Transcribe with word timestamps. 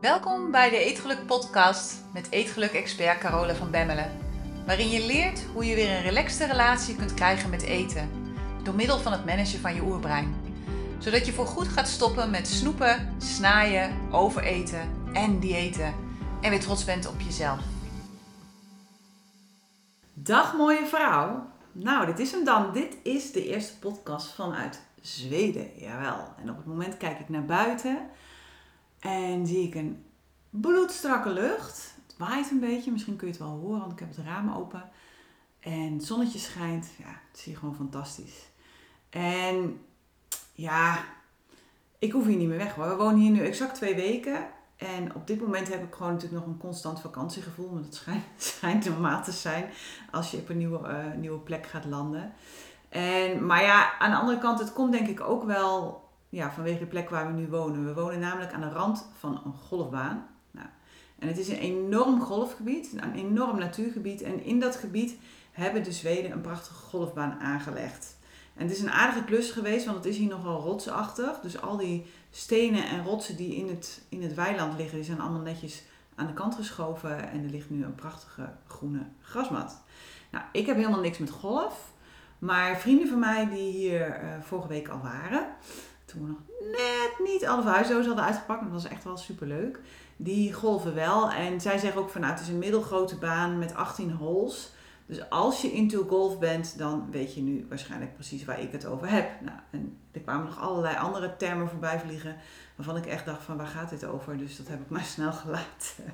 Welkom 0.00 0.50
bij 0.50 0.70
de 0.70 0.76
Eetgeluk 0.76 1.26
podcast 1.26 2.04
met 2.12 2.30
Eetgeluk-expert 2.30 3.18
Carole 3.18 3.54
van 3.54 3.70
Bemmelen. 3.70 4.10
Waarin 4.66 4.88
je 4.88 5.06
leert 5.06 5.44
hoe 5.52 5.64
je 5.64 5.74
weer 5.74 5.90
een 5.90 6.02
relaxte 6.02 6.46
relatie 6.46 6.96
kunt 6.96 7.14
krijgen 7.14 7.50
met 7.50 7.62
eten. 7.62 8.10
Door 8.62 8.74
middel 8.74 8.98
van 8.98 9.12
het 9.12 9.24
managen 9.24 9.60
van 9.60 9.74
je 9.74 9.82
oerbrein. 9.82 10.34
Zodat 10.98 11.26
je 11.26 11.32
voorgoed 11.32 11.68
gaat 11.68 11.88
stoppen 11.88 12.30
met 12.30 12.48
snoepen, 12.48 13.14
snaaien, 13.18 14.12
overeten 14.12 14.90
en 15.12 15.40
diëten. 15.40 15.94
En 16.40 16.50
weer 16.50 16.60
trots 16.60 16.84
bent 16.84 17.08
op 17.08 17.20
jezelf. 17.20 17.60
Dag 20.12 20.56
mooie 20.56 20.86
vrouw. 20.86 21.46
Nou, 21.72 22.06
dit 22.06 22.18
is 22.18 22.32
hem 22.32 22.44
dan. 22.44 22.72
Dit 22.72 22.96
is 23.02 23.32
de 23.32 23.46
eerste 23.46 23.78
podcast 23.78 24.34
vanuit 24.34 24.80
Zweden. 25.00 25.70
Jawel. 25.76 26.34
En 26.42 26.50
op 26.50 26.56
het 26.56 26.66
moment 26.66 26.96
kijk 26.96 27.18
ik 27.18 27.28
naar 27.28 27.44
buiten 27.44 27.98
en 29.00 29.46
zie 29.46 29.66
ik 29.66 29.74
een 29.74 30.04
bloedstrakke 30.50 31.30
lucht. 31.30 31.94
Het 32.06 32.16
waait 32.16 32.50
een 32.50 32.60
beetje, 32.60 32.92
misschien 32.92 33.16
kun 33.16 33.26
je 33.26 33.32
het 33.32 33.42
wel 33.42 33.58
horen, 33.58 33.80
want 33.80 33.92
ik 33.92 33.98
heb 33.98 34.16
het 34.16 34.26
raam 34.26 34.52
open. 34.52 34.90
En 35.60 35.92
het 35.92 36.04
zonnetje 36.04 36.38
schijnt. 36.38 36.88
Ja, 36.98 37.20
het 37.30 37.40
zie 37.40 37.52
je 37.52 37.58
gewoon 37.58 37.74
fantastisch. 37.74 38.48
En 39.10 39.80
ja, 40.52 41.04
ik 41.98 42.12
hoef 42.12 42.26
hier 42.26 42.36
niet 42.36 42.48
meer 42.48 42.58
weg 42.58 42.74
hoor. 42.74 42.88
We 42.88 42.96
wonen 42.96 43.20
hier 43.20 43.30
nu 43.30 43.40
exact 43.40 43.74
twee 43.74 43.94
weken. 43.94 44.46
En 44.76 45.14
op 45.14 45.26
dit 45.26 45.40
moment 45.40 45.68
heb 45.68 45.82
ik 45.82 45.94
gewoon 45.94 46.12
natuurlijk 46.12 46.44
nog 46.44 46.54
een 46.54 46.60
constant 46.60 47.00
vakantiegevoel. 47.00 47.68
Maar 47.68 47.82
dat 47.82 47.94
schijnt, 47.94 48.24
schijnt 48.56 48.84
normaal 48.84 49.22
te 49.22 49.32
zijn 49.32 49.70
als 50.10 50.30
je 50.30 50.36
op 50.36 50.48
een 50.48 50.58
nieuwe, 50.58 50.88
uh, 50.88 51.20
nieuwe 51.20 51.38
plek 51.38 51.66
gaat 51.66 51.84
landen. 51.84 52.32
En, 52.88 53.46
maar 53.46 53.62
ja, 53.62 53.98
aan 53.98 54.10
de 54.10 54.16
andere 54.16 54.38
kant, 54.38 54.58
het 54.58 54.72
komt 54.72 54.92
denk 54.92 55.08
ik 55.08 55.20
ook 55.20 55.44
wel 55.44 56.02
ja, 56.30 56.52
vanwege 56.52 56.78
de 56.78 56.86
plek 56.86 57.10
waar 57.10 57.26
we 57.26 57.40
nu 57.40 57.48
wonen. 57.48 57.84
We 57.84 57.94
wonen 57.94 58.18
namelijk 58.18 58.52
aan 58.52 58.60
de 58.60 58.68
rand 58.68 59.08
van 59.18 59.40
een 59.44 59.52
golfbaan. 59.52 60.26
Nou, 60.50 60.66
en 61.18 61.28
het 61.28 61.38
is 61.38 61.48
een 61.48 61.58
enorm 61.58 62.20
golfgebied, 62.20 62.92
een 62.96 63.14
enorm 63.14 63.58
natuurgebied. 63.58 64.22
En 64.22 64.44
in 64.44 64.60
dat 64.60 64.76
gebied 64.76 65.16
hebben 65.52 65.84
de 65.84 65.92
Zweden 65.92 66.32
een 66.32 66.40
prachtige 66.40 66.82
golfbaan 66.82 67.40
aangelegd. 67.40 68.18
En 68.54 68.62
het 68.62 68.76
is 68.76 68.82
een 68.82 68.90
aardige 68.90 69.24
klus 69.24 69.50
geweest, 69.50 69.84
want 69.84 69.96
het 69.96 70.06
is 70.06 70.16
hier 70.16 70.28
nogal 70.28 70.60
rotsachtig. 70.60 71.40
Dus 71.40 71.60
al 71.60 71.76
die 71.76 72.06
stenen 72.30 72.88
en 72.88 73.04
rotsen 73.04 73.36
die 73.36 73.54
in 73.54 73.68
het, 73.68 74.02
in 74.08 74.22
het 74.22 74.34
weiland 74.34 74.76
liggen, 74.76 74.96
die 74.96 75.06
zijn 75.06 75.20
allemaal 75.20 75.40
netjes 75.40 75.82
aan 76.14 76.26
de 76.26 76.32
kant 76.32 76.54
geschoven. 76.54 77.30
En 77.30 77.44
er 77.44 77.50
ligt 77.50 77.70
nu 77.70 77.84
een 77.84 77.94
prachtige 77.94 78.52
groene 78.66 79.06
grasmat. 79.20 79.82
Nou, 80.30 80.44
ik 80.52 80.66
heb 80.66 80.76
helemaal 80.76 81.00
niks 81.00 81.18
met 81.18 81.30
golf. 81.30 81.92
Maar 82.38 82.78
vrienden 82.78 83.08
van 83.08 83.18
mij 83.18 83.48
die 83.48 83.72
hier 83.72 84.22
uh, 84.22 84.28
vorige 84.40 84.68
week 84.68 84.88
al 84.88 85.00
waren, 85.00 85.46
toen 86.10 86.22
we 86.22 86.28
nog 86.28 86.70
net 86.76 87.28
niet 87.28 87.46
alle 87.46 87.62
verhuisdozen 87.62 88.06
hadden 88.06 88.24
uitgepakt, 88.24 88.60
maar 88.60 88.70
dat 88.70 88.82
was 88.82 88.90
echt 88.92 89.04
wel 89.04 89.16
super 89.16 89.46
leuk. 89.46 89.80
Die 90.16 90.52
golven 90.52 90.94
wel. 90.94 91.30
En 91.30 91.60
zij 91.60 91.78
zeggen 91.78 92.00
ook 92.00 92.10
van 92.10 92.20
nou, 92.20 92.32
het 92.32 92.42
is 92.42 92.48
een 92.48 92.58
middelgrote 92.58 93.16
baan 93.16 93.58
met 93.58 93.74
18 93.74 94.10
holes. 94.10 94.72
Dus 95.06 95.30
als 95.30 95.60
je 95.62 95.72
into 95.72 96.06
golf 96.08 96.38
bent, 96.38 96.78
dan 96.78 97.10
weet 97.10 97.34
je 97.34 97.40
nu 97.40 97.66
waarschijnlijk 97.68 98.14
precies 98.14 98.44
waar 98.44 98.60
ik 98.60 98.72
het 98.72 98.86
over 98.86 99.10
heb. 99.10 99.40
Nou, 99.40 99.58
en 99.70 99.98
er 100.12 100.20
kwamen 100.20 100.44
nog 100.44 100.60
allerlei 100.60 100.96
andere 100.96 101.36
termen 101.36 101.68
voorbij 101.68 102.00
vliegen, 102.00 102.36
waarvan 102.76 102.96
ik 102.96 103.06
echt 103.06 103.24
dacht 103.24 103.42
van 103.42 103.56
waar 103.56 103.66
gaat 103.66 103.90
dit 103.90 104.04
over? 104.04 104.38
Dus 104.38 104.56
dat 104.56 104.68
heb 104.68 104.80
ik 104.80 104.90
maar 104.90 105.04
snel 105.14 105.32
gelaten. 105.32 106.04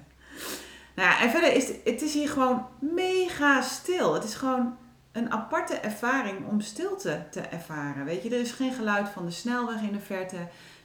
nou 0.94 1.08
ja, 1.08 1.20
en 1.20 1.30
verder 1.30 1.52
is 1.52 1.68
het, 1.68 1.80
het 1.84 2.02
is 2.02 2.14
hier 2.14 2.28
gewoon 2.28 2.66
mega 2.78 3.60
stil. 3.60 4.14
Het 4.14 4.24
is 4.24 4.34
gewoon 4.34 4.76
een 5.16 5.32
aparte 5.32 5.74
ervaring 5.74 6.46
om 6.46 6.60
stilte 6.60 7.22
te 7.30 7.40
ervaren. 7.40 8.04
Weet 8.04 8.22
je, 8.22 8.30
er 8.30 8.40
is 8.40 8.52
geen 8.52 8.72
geluid 8.72 9.08
van 9.08 9.24
de 9.24 9.30
snelweg 9.30 9.82
in 9.82 9.92
de 9.92 10.00
verte. 10.00 10.36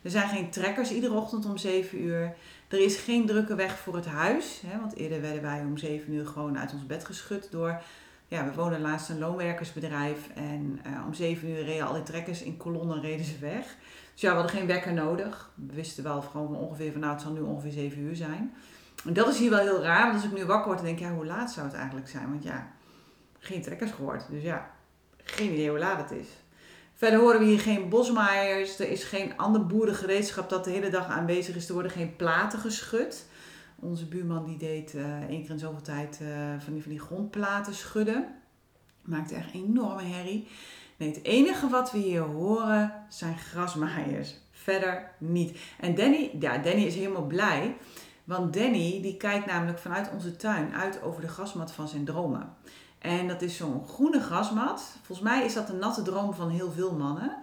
Er 0.01 0.09
zijn 0.09 0.29
geen 0.29 0.49
trekkers 0.49 0.91
iedere 0.91 1.13
ochtend 1.13 1.45
om 1.45 1.57
7 1.57 2.03
uur. 2.03 2.35
Er 2.67 2.79
is 2.79 2.97
geen 2.97 3.25
drukke 3.25 3.55
weg 3.55 3.77
voor 3.77 3.95
het 3.95 4.05
huis. 4.05 4.61
Hè, 4.65 4.79
want 4.79 4.95
eerder 4.95 5.21
werden 5.21 5.41
wij 5.41 5.59
om 5.59 5.77
7 5.77 6.13
uur 6.13 6.25
gewoon 6.25 6.59
uit 6.59 6.73
ons 6.73 6.85
bed 6.85 7.05
geschud 7.05 7.51
door. 7.51 7.81
Ja, 8.27 8.45
we 8.45 8.53
woonden 8.53 8.81
laatst 8.81 9.09
een 9.09 9.19
loonwerkersbedrijf. 9.19 10.17
En 10.35 10.79
uh, 10.87 11.05
om 11.05 11.13
7 11.13 11.49
uur 11.49 11.63
reden 11.63 11.87
al 11.87 11.93
die 11.93 12.03
trekkers 12.03 12.41
in 12.41 12.57
kolonnen 12.57 13.01
reden 13.01 13.25
ze 13.25 13.39
weg. 13.39 13.65
Dus 14.13 14.21
ja, 14.21 14.29
we 14.29 14.35
hadden 14.35 14.57
geen 14.57 14.67
wekker 14.67 14.93
nodig. 14.93 15.51
We 15.55 15.73
wisten 15.73 16.03
wel 16.03 16.21
gewoon 16.21 16.55
ongeveer 16.55 16.91
van 16.91 17.01
nou, 17.01 17.13
het 17.13 17.21
zal 17.21 17.31
nu 17.31 17.41
ongeveer 17.41 17.71
7 17.71 17.99
uur 17.99 18.15
zijn. 18.15 18.53
En 19.05 19.13
dat 19.13 19.27
is 19.27 19.39
hier 19.39 19.49
wel 19.49 19.59
heel 19.59 19.81
raar. 19.81 20.03
Want 20.03 20.13
als 20.13 20.31
ik 20.31 20.37
nu 20.37 20.45
wakker 20.45 20.65
word, 20.65 20.77
dan 20.77 20.87
denk 20.87 20.99
ja, 20.99 21.13
hoe 21.13 21.25
laat 21.25 21.51
zou 21.51 21.67
het 21.67 21.75
eigenlijk 21.75 22.09
zijn? 22.09 22.29
Want 22.29 22.43
ja, 22.43 22.71
geen 23.41 23.61
trekkers 23.61 23.91
gehoord. 23.91 24.23
Dus 24.29 24.43
ja, 24.43 24.71
geen 25.23 25.51
idee 25.51 25.69
hoe 25.69 25.79
laat 25.79 26.09
het 26.09 26.19
is. 26.19 26.27
Verder 26.93 27.19
horen 27.19 27.39
we 27.39 27.45
hier 27.45 27.59
geen 27.59 27.89
bosmaaiers. 27.89 28.79
Er 28.79 28.89
is 28.89 29.03
geen 29.03 29.37
ander 29.37 29.65
boerengereedschap 29.65 30.49
dat 30.49 30.63
de 30.63 30.69
hele 30.69 30.89
dag 30.89 31.07
aanwezig 31.07 31.55
is. 31.55 31.67
Er 31.67 31.73
worden 31.73 31.91
geen 31.91 32.15
platen 32.15 32.59
geschud. 32.59 33.25
Onze 33.79 34.05
buurman 34.05 34.45
die 34.45 34.57
deed 34.57 34.93
uh, 34.93 35.21
één 35.21 35.41
keer 35.41 35.49
in 35.49 35.59
zoveel 35.59 35.81
tijd 35.81 36.19
uh, 36.21 36.29
van, 36.59 36.73
die, 36.73 36.81
van 36.81 36.91
die 36.91 36.99
grondplaten 36.99 37.73
schudden. 37.73 38.27
Maakte 39.01 39.35
echt 39.35 39.53
enorme 39.53 40.03
herrie. 40.03 40.47
Nee, 40.97 41.09
het 41.09 41.23
enige 41.23 41.69
wat 41.69 41.91
we 41.91 41.97
hier 41.97 42.21
horen 42.21 42.93
zijn 43.09 43.37
grasmaaiers. 43.37 44.35
Verder 44.51 45.11
niet. 45.17 45.59
En 45.79 45.95
Danny, 45.95 46.31
ja, 46.39 46.57
Danny 46.57 46.83
is 46.83 46.95
helemaal 46.95 47.27
blij. 47.27 47.75
Want 48.23 48.53
Danny 48.53 48.99
die 49.01 49.17
kijkt 49.17 49.45
namelijk 49.45 49.79
vanuit 49.79 50.11
onze 50.13 50.35
tuin 50.35 50.73
uit 50.73 51.01
over 51.01 51.21
de 51.21 51.27
grasmat 51.27 51.71
van 51.71 51.87
zijn 51.87 52.05
dromen. 52.05 52.53
En 53.01 53.27
dat 53.27 53.41
is 53.41 53.57
zo'n 53.57 53.87
groene 53.87 54.19
grasmat. 54.19 54.81
Volgens 55.01 55.29
mij 55.29 55.45
is 55.45 55.53
dat 55.53 55.69
een 55.69 55.79
natte 55.79 56.01
droom 56.01 56.33
van 56.33 56.49
heel 56.49 56.71
veel 56.71 56.93
mannen. 56.93 57.37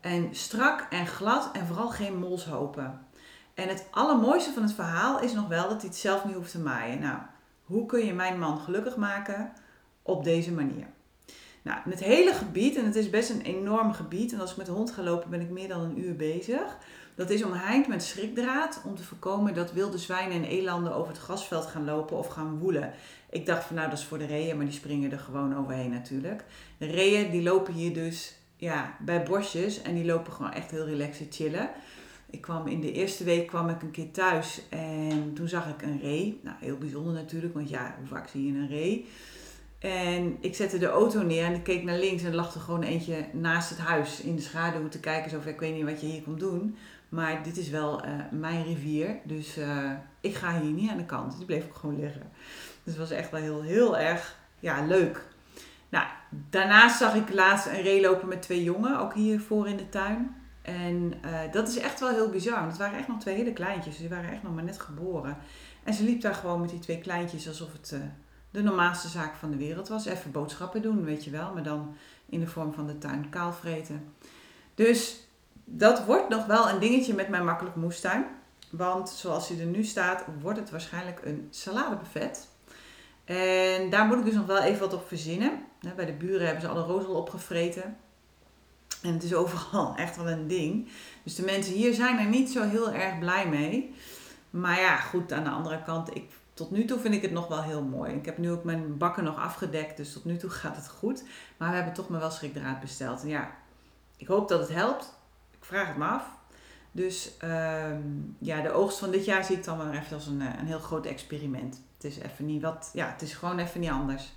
En 0.00 0.28
strak 0.34 0.86
en 0.90 1.06
glad 1.06 1.50
en 1.52 1.66
vooral 1.66 1.88
geen 1.88 2.18
molshopen. 2.18 3.06
En 3.54 3.68
het 3.68 3.86
allermooiste 3.90 4.52
van 4.52 4.62
het 4.62 4.72
verhaal 4.72 5.20
is 5.20 5.32
nog 5.32 5.48
wel 5.48 5.68
dat 5.68 5.80
hij 5.80 5.88
het 5.88 5.98
zelf 5.98 6.24
niet 6.24 6.34
hoeft 6.34 6.50
te 6.50 6.58
maaien. 6.58 7.00
Nou, 7.00 7.18
hoe 7.64 7.86
kun 7.86 8.06
je 8.06 8.12
mijn 8.12 8.38
man 8.38 8.58
gelukkig 8.58 8.96
maken? 8.96 9.52
Op 10.02 10.24
deze 10.24 10.52
manier. 10.52 10.86
Nou, 11.62 11.78
het 11.84 12.00
hele 12.04 12.32
gebied, 12.32 12.76
en 12.76 12.84
het 12.84 12.96
is 12.96 13.10
best 13.10 13.30
een 13.30 13.42
enorm 13.42 13.92
gebied, 13.92 14.32
en 14.32 14.40
als 14.40 14.50
ik 14.50 14.56
met 14.56 14.66
de 14.66 14.72
hond 14.72 14.90
ga 14.90 15.02
lopen 15.02 15.30
ben 15.30 15.40
ik 15.40 15.50
meer 15.50 15.68
dan 15.68 15.80
een 15.80 15.98
uur 15.98 16.16
bezig. 16.16 16.76
Dat 17.18 17.30
is 17.30 17.44
omheind 17.44 17.88
met 17.88 18.02
schrikdraad 18.02 18.82
om 18.84 18.96
te 18.96 19.02
voorkomen 19.02 19.54
dat 19.54 19.72
wilde 19.72 19.98
zwijnen 19.98 20.36
en 20.36 20.44
elanden 20.44 20.94
over 20.94 21.12
het 21.12 21.22
grasveld 21.22 21.66
gaan 21.66 21.84
lopen 21.84 22.16
of 22.16 22.26
gaan 22.26 22.58
woelen. 22.58 22.92
Ik 23.30 23.46
dacht 23.46 23.64
van 23.64 23.76
nou 23.76 23.90
dat 23.90 23.98
is 23.98 24.04
voor 24.04 24.18
de 24.18 24.26
reeën, 24.26 24.56
maar 24.56 24.64
die 24.64 24.74
springen 24.74 25.12
er 25.12 25.18
gewoon 25.18 25.56
overheen 25.56 25.90
natuurlijk. 25.90 26.44
De 26.78 26.86
reeën 26.86 27.30
die 27.30 27.42
lopen 27.42 27.74
hier 27.74 27.94
dus 27.94 28.34
ja, 28.56 28.96
bij 29.00 29.22
bosjes 29.22 29.82
en 29.82 29.94
die 29.94 30.04
lopen 30.04 30.32
gewoon 30.32 30.52
echt 30.52 30.70
heel 30.70 30.84
relaxed 30.84 31.34
chillen. 31.34 31.70
Ik 32.30 32.40
kwam 32.40 32.66
in 32.66 32.80
de 32.80 32.92
eerste 32.92 33.24
week 33.24 33.46
kwam 33.46 33.68
ik 33.68 33.82
een 33.82 33.90
keer 33.90 34.10
thuis 34.10 34.62
en 34.68 35.32
toen 35.34 35.48
zag 35.48 35.68
ik 35.68 35.82
een 35.82 36.00
ree. 36.00 36.40
Nou, 36.42 36.56
heel 36.60 36.78
bijzonder 36.78 37.12
natuurlijk, 37.12 37.54
want 37.54 37.68
ja, 37.68 37.94
hoe 37.98 38.06
vaak 38.06 38.28
zie 38.28 38.46
je 38.46 38.58
een 38.58 38.68
ree? 38.68 39.08
En 39.78 40.36
ik 40.40 40.54
zette 40.54 40.78
de 40.78 40.86
auto 40.86 41.22
neer 41.22 41.44
en 41.44 41.54
ik 41.54 41.62
keek 41.62 41.84
naar 41.84 41.98
links 41.98 42.22
en 42.22 42.28
er 42.28 42.34
lag 42.34 42.54
er 42.54 42.60
gewoon 42.60 42.82
eentje 42.82 43.24
naast 43.32 43.70
het 43.70 43.78
huis 43.78 44.20
in 44.20 44.36
de 44.36 44.42
schaduw 44.42 44.88
te 44.88 45.00
kijken. 45.00 45.30
Zo 45.30 45.40
ik 45.44 45.60
weet 45.60 45.74
niet 45.74 45.84
wat 45.84 46.00
je 46.00 46.06
hier 46.06 46.22
komt 46.22 46.40
doen. 46.40 46.76
Maar 47.08 47.42
dit 47.42 47.56
is 47.56 47.68
wel 47.68 48.04
uh, 48.04 48.10
mijn 48.30 48.64
rivier, 48.64 49.16
dus 49.24 49.58
uh, 49.58 49.92
ik 50.20 50.34
ga 50.34 50.60
hier 50.60 50.72
niet 50.72 50.90
aan 50.90 50.96
de 50.96 51.04
kant. 51.04 51.36
Die 51.36 51.46
bleef 51.46 51.64
ook 51.64 51.74
gewoon 51.74 52.00
liggen. 52.00 52.30
Dus 52.84 52.92
het 52.92 52.96
was 52.96 53.10
echt 53.10 53.30
wel 53.30 53.40
heel, 53.40 53.62
heel 53.62 53.98
erg 53.98 54.36
ja, 54.58 54.86
leuk. 54.86 55.26
Nou, 55.88 56.06
daarnaast 56.30 56.98
zag 56.98 57.14
ik 57.14 57.32
laatst 57.32 57.66
een 57.66 57.82
ree 57.82 58.00
lopen 58.00 58.28
met 58.28 58.42
twee 58.42 58.62
jongen, 58.62 58.98
ook 58.98 59.14
hier 59.14 59.40
voor 59.40 59.68
in 59.68 59.76
de 59.76 59.88
tuin. 59.88 60.36
En 60.62 61.12
uh, 61.24 61.52
dat 61.52 61.68
is 61.68 61.78
echt 61.78 62.00
wel 62.00 62.08
heel 62.08 62.30
bizar. 62.30 62.58
Want 62.58 62.70
het 62.70 62.80
waren 62.80 62.98
echt 62.98 63.08
nog 63.08 63.20
twee 63.20 63.34
hele 63.34 63.52
kleintjes. 63.52 63.92
Dus 63.92 63.98
die 63.98 64.08
waren 64.08 64.30
echt 64.30 64.42
nog 64.42 64.54
maar 64.54 64.64
net 64.64 64.80
geboren. 64.80 65.36
En 65.84 65.94
ze 65.94 66.04
liep 66.04 66.20
daar 66.20 66.34
gewoon 66.34 66.60
met 66.60 66.70
die 66.70 66.78
twee 66.78 66.98
kleintjes 66.98 67.48
alsof 67.48 67.72
het 67.72 67.94
de 68.50 68.62
normaalste 68.62 69.08
zaak 69.08 69.34
van 69.34 69.50
de 69.50 69.56
wereld 69.56 69.88
was. 69.88 70.06
Even 70.06 70.30
boodschappen 70.30 70.82
doen, 70.82 71.04
weet 71.04 71.24
je 71.24 71.30
wel. 71.30 71.52
Maar 71.54 71.62
dan 71.62 71.96
in 72.26 72.40
de 72.40 72.46
vorm 72.46 72.72
van 72.72 72.86
de 72.86 72.98
tuin 72.98 73.28
kaalvreten. 73.28 74.12
Dus 74.74 75.27
dat 75.70 76.04
wordt 76.04 76.28
nog 76.28 76.46
wel 76.46 76.68
een 76.68 76.78
dingetje 76.78 77.14
met 77.14 77.28
mijn 77.28 77.44
makkelijk 77.44 77.76
moestuin. 77.76 78.26
Want 78.70 79.08
zoals 79.10 79.48
hij 79.48 79.60
er 79.60 79.66
nu 79.66 79.84
staat, 79.84 80.24
wordt 80.40 80.58
het 80.58 80.70
waarschijnlijk 80.70 81.20
een 81.24 81.48
saladebuffet. 81.50 82.48
En 83.24 83.90
daar 83.90 84.06
moet 84.06 84.18
ik 84.18 84.24
dus 84.24 84.34
nog 84.34 84.46
wel 84.46 84.62
even 84.62 84.80
wat 84.80 84.94
op 84.94 85.08
verzinnen. 85.08 85.52
Bij 85.96 86.06
de 86.06 86.12
buren 86.12 86.44
hebben 86.46 86.62
ze 86.62 86.68
alle 86.68 86.82
rozel 86.82 87.14
opgevreten. 87.14 87.96
En 89.02 89.12
het 89.12 89.22
is 89.22 89.34
overal 89.34 89.96
echt 89.96 90.16
wel 90.16 90.28
een 90.28 90.46
ding. 90.46 90.88
Dus 91.22 91.34
de 91.34 91.44
mensen 91.44 91.74
hier 91.74 91.94
zijn 91.94 92.18
er 92.18 92.26
niet 92.26 92.50
zo 92.50 92.62
heel 92.62 92.92
erg 92.92 93.18
blij 93.18 93.48
mee. 93.48 93.94
Maar 94.50 94.80
ja, 94.80 94.96
goed, 94.96 95.32
aan 95.32 95.44
de 95.44 95.50
andere 95.50 95.82
kant, 95.82 96.16
ik, 96.16 96.30
tot 96.54 96.70
nu 96.70 96.84
toe 96.84 96.98
vind 96.98 97.14
ik 97.14 97.22
het 97.22 97.30
nog 97.30 97.48
wel 97.48 97.62
heel 97.62 97.82
mooi. 97.82 98.14
Ik 98.14 98.24
heb 98.24 98.38
nu 98.38 98.50
ook 98.50 98.64
mijn 98.64 98.98
bakken 98.98 99.24
nog 99.24 99.38
afgedekt, 99.38 99.96
dus 99.96 100.12
tot 100.12 100.24
nu 100.24 100.36
toe 100.36 100.50
gaat 100.60 100.76
het 100.76 100.88
goed. 100.88 101.24
Maar 101.56 101.68
we 101.68 101.76
hebben 101.76 101.94
toch 101.94 102.08
maar 102.08 102.20
wel 102.20 102.30
schrikdraad 102.30 102.80
besteld. 102.80 103.22
En 103.22 103.28
ja, 103.28 103.50
ik 104.16 104.26
hoop 104.26 104.48
dat 104.48 104.60
het 104.60 104.68
helpt 104.68 105.16
vraag 105.68 105.86
het 105.86 105.96
me 105.96 106.04
af. 106.04 106.24
Dus 106.92 107.36
ehm, 107.38 108.02
ja, 108.38 108.60
de 108.60 108.72
oogst 108.72 108.98
van 108.98 109.10
dit 109.10 109.24
jaar 109.24 109.44
zie 109.44 109.56
ik 109.56 109.64
dan 109.64 109.78
wel 109.78 109.92
even 109.92 110.16
als 110.16 110.26
een, 110.26 110.40
eh, 110.40 110.60
een 110.60 110.66
heel 110.66 110.78
groot 110.78 111.06
experiment. 111.06 111.80
Het 111.94 112.04
is 112.04 112.18
even 112.18 112.46
niet 112.46 112.62
wat, 112.62 112.90
ja, 112.92 113.10
het 113.12 113.22
is 113.22 113.34
gewoon 113.34 113.58
even 113.58 113.80
niet 113.80 113.90
anders. 113.90 114.32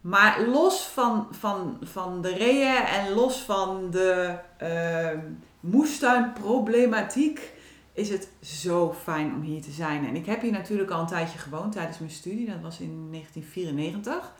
Maar 0.00 0.42
los 0.46 0.86
van, 0.86 1.26
van, 1.30 1.78
van 1.82 2.22
de 2.22 2.34
reeën 2.34 2.84
en 2.84 3.12
los 3.12 3.42
van 3.42 3.90
de 3.90 4.38
uh, 4.62 5.20
moestuinproblematiek 5.60 7.52
is 7.92 8.10
het 8.10 8.28
zo 8.40 8.92
fijn 9.02 9.34
om 9.34 9.40
hier 9.40 9.62
te 9.62 9.70
zijn. 9.70 10.06
En 10.06 10.16
ik 10.16 10.26
heb 10.26 10.40
hier 10.40 10.52
natuurlijk 10.52 10.90
al 10.90 11.00
een 11.00 11.06
tijdje 11.06 11.38
gewoond 11.38 11.72
tijdens 11.72 11.98
mijn 11.98 12.10
studie. 12.10 12.46
Dat 12.46 12.60
was 12.60 12.80
in 12.80 13.08
1994. 13.10 14.32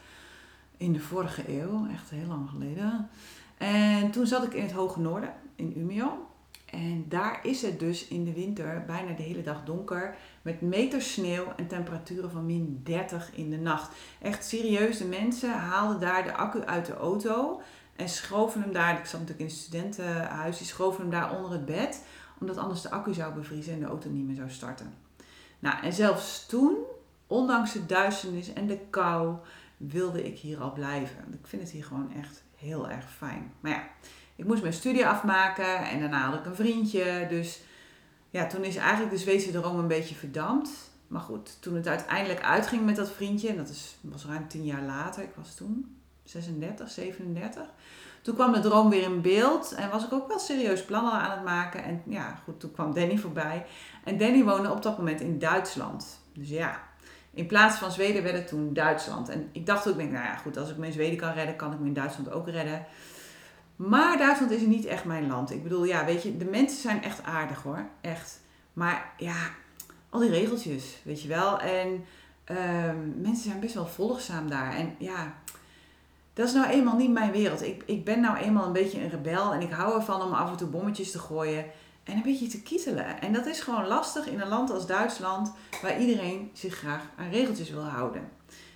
In 0.77 0.93
de 0.93 0.99
vorige 0.99 1.43
eeuw, 1.47 1.87
echt 1.91 2.09
heel 2.09 2.27
lang 2.27 2.49
geleden. 2.49 3.09
En 3.57 4.11
toen 4.11 4.27
zat 4.27 4.43
ik 4.43 4.53
in 4.53 4.63
het 4.63 4.71
Hoge 4.71 4.99
Noorden, 4.99 5.33
in 5.55 5.73
Umeå. 5.77 6.27
En 6.65 7.05
daar 7.09 7.39
is 7.43 7.61
het 7.61 7.79
dus 7.79 8.07
in 8.07 8.23
de 8.23 8.33
winter 8.33 8.83
bijna 8.85 9.13
de 9.13 9.23
hele 9.23 9.43
dag 9.43 9.63
donker. 9.63 10.15
Met 10.41 10.61
meters 10.61 11.13
sneeuw 11.13 11.53
en 11.55 11.67
temperaturen 11.67 12.31
van 12.31 12.45
min 12.45 12.81
30 12.83 13.31
in 13.33 13.49
de 13.49 13.57
nacht. 13.57 13.91
Echt 14.21 14.45
serieus, 14.45 14.97
de 14.97 15.05
mensen 15.05 15.53
haalden 15.53 15.99
daar 15.99 16.23
de 16.23 16.33
accu 16.33 16.63
uit 16.63 16.85
de 16.85 16.93
auto. 16.95 17.61
En 17.95 18.09
schoven 18.09 18.61
hem 18.61 18.73
daar, 18.73 18.99
ik 18.99 19.05
zat 19.05 19.19
natuurlijk 19.19 19.39
in 19.39 19.55
het 19.55 19.55
studentenhuis, 19.55 20.57
die 20.57 20.67
schoven 20.67 21.01
hem 21.01 21.11
daar 21.11 21.35
onder 21.35 21.51
het 21.51 21.65
bed. 21.65 22.03
Omdat 22.39 22.57
anders 22.57 22.81
de 22.81 22.91
accu 22.91 23.13
zou 23.13 23.33
bevriezen 23.33 23.73
en 23.73 23.79
de 23.79 23.85
auto 23.85 24.09
niet 24.09 24.25
meer 24.25 24.35
zou 24.35 24.49
starten. 24.49 24.93
Nou, 25.59 25.83
en 25.83 25.93
zelfs 25.93 26.45
toen, 26.45 26.75
ondanks 27.27 27.73
de 27.73 27.85
duisternis 27.85 28.53
en 28.53 28.67
de 28.67 28.79
kou, 28.89 29.35
wilde 29.77 30.25
ik 30.25 30.37
hier 30.37 30.59
al 30.59 30.73
blijven. 30.73 31.33
Ik 31.41 31.47
vind 31.47 31.61
het 31.61 31.71
hier 31.71 31.83
gewoon 31.83 32.13
echt 32.13 32.43
heel 32.55 32.89
erg 32.89 33.11
fijn. 33.11 33.53
Maar 33.59 33.71
ja, 33.71 33.83
ik 34.35 34.45
moest 34.45 34.61
mijn 34.61 34.73
studie 34.73 35.07
afmaken 35.07 35.77
en 35.89 35.99
daarna 35.99 36.29
had 36.29 36.39
ik 36.39 36.45
een 36.45 36.55
vriendje. 36.55 37.25
Dus 37.29 37.59
ja, 38.29 38.47
toen 38.47 38.63
is 38.63 38.75
eigenlijk 38.75 39.11
de 39.11 39.17
Zweedse 39.17 39.51
droom 39.51 39.79
een 39.79 39.87
beetje 39.87 40.15
verdampt. 40.15 40.69
Maar 41.07 41.21
goed, 41.21 41.61
toen 41.61 41.75
het 41.75 41.87
uiteindelijk 41.87 42.41
uitging 42.41 42.85
met 42.85 42.95
dat 42.95 43.11
vriendje, 43.11 43.47
en 43.47 43.57
dat 43.57 43.69
is, 43.69 43.95
was 44.01 44.25
ruim 44.25 44.47
tien 44.47 44.65
jaar 44.65 44.81
later, 44.81 45.23
ik 45.23 45.35
was 45.35 45.55
toen 45.55 45.97
36, 46.23 46.89
37. 46.89 47.63
Toen 48.21 48.35
kwam 48.35 48.53
de 48.53 48.59
droom 48.59 48.89
weer 48.89 49.03
in 49.03 49.21
beeld 49.21 49.71
en 49.71 49.89
was 49.89 50.05
ik 50.05 50.13
ook 50.13 50.27
wel 50.27 50.39
serieus 50.39 50.85
plannen 50.85 51.13
aan 51.13 51.31
het 51.31 51.43
maken. 51.43 51.83
En 51.83 52.01
ja, 52.05 52.39
goed, 52.43 52.59
toen 52.59 52.71
kwam 52.71 52.93
Danny 52.93 53.17
voorbij. 53.17 53.65
En 54.03 54.17
Danny 54.17 54.43
woonde 54.43 54.71
op 54.71 54.81
dat 54.81 54.97
moment 54.97 55.21
in 55.21 55.39
Duitsland. 55.39 56.19
Dus 56.33 56.49
ja, 56.49 56.79
in 57.33 57.47
plaats 57.47 57.77
van 57.77 57.91
Zweden 57.91 58.23
werd 58.23 58.35
het 58.35 58.47
toen 58.47 58.73
Duitsland. 58.73 59.29
En 59.29 59.49
ik 59.51 59.65
dacht 59.65 59.87
ook, 59.87 59.95
nou 59.95 60.11
ja, 60.11 60.35
goed, 60.35 60.57
als 60.57 60.69
ik 60.69 60.77
me 60.77 60.85
in 60.85 60.93
Zweden 60.93 61.17
kan 61.17 61.33
redden, 61.33 61.55
kan 61.55 61.73
ik 61.73 61.79
me 61.79 61.87
in 61.87 61.93
Duitsland 61.93 62.31
ook 62.31 62.49
redden. 62.49 62.85
Maar 63.75 64.17
Duitsland 64.17 64.51
is 64.51 64.61
niet 64.61 64.85
echt 64.85 65.05
mijn 65.05 65.27
land. 65.27 65.51
Ik 65.51 65.63
bedoel, 65.63 65.83
ja, 65.83 66.05
weet 66.05 66.23
je, 66.23 66.37
de 66.37 66.45
mensen 66.45 66.81
zijn 66.81 67.03
echt 67.03 67.23
aardig 67.23 67.61
hoor. 67.61 67.85
Echt. 68.01 68.41
Maar 68.73 69.13
ja, 69.17 69.35
al 70.09 70.19
die 70.19 70.29
regeltjes, 70.29 71.01
weet 71.03 71.21
je 71.21 71.27
wel. 71.27 71.59
En 71.59 72.05
ehm, 72.43 73.21
mensen 73.21 73.43
zijn 73.43 73.59
best 73.59 73.73
wel 73.73 73.87
volgzaam 73.87 74.49
daar. 74.49 74.75
En 74.75 74.95
ja, 74.97 75.33
dat 76.33 76.47
is 76.47 76.53
nou 76.53 76.67
eenmaal 76.67 76.95
niet 76.95 77.11
mijn 77.11 77.31
wereld. 77.31 77.61
Ik, 77.63 77.83
ik 77.85 78.05
ben 78.05 78.19
nou 78.19 78.37
eenmaal 78.37 78.65
een 78.65 78.73
beetje 78.73 79.01
een 79.01 79.09
rebel. 79.09 79.53
En 79.53 79.61
ik 79.61 79.71
hou 79.71 79.95
ervan 79.95 80.21
om 80.21 80.33
af 80.33 80.49
en 80.49 80.57
toe 80.57 80.67
bommetjes 80.67 81.11
te 81.11 81.19
gooien. 81.19 81.65
En 82.03 82.15
een 82.15 82.21
beetje 82.21 82.47
te 82.47 82.61
kietelen. 82.61 83.21
En 83.21 83.33
dat 83.33 83.45
is 83.45 83.59
gewoon 83.59 83.87
lastig 83.87 84.27
in 84.27 84.41
een 84.41 84.47
land 84.47 84.71
als 84.71 84.87
Duitsland, 84.87 85.51
waar 85.81 85.99
iedereen 85.99 86.49
zich 86.53 86.75
graag 86.75 87.01
aan 87.17 87.29
regeltjes 87.29 87.69
wil 87.69 87.83
houden. 87.83 88.29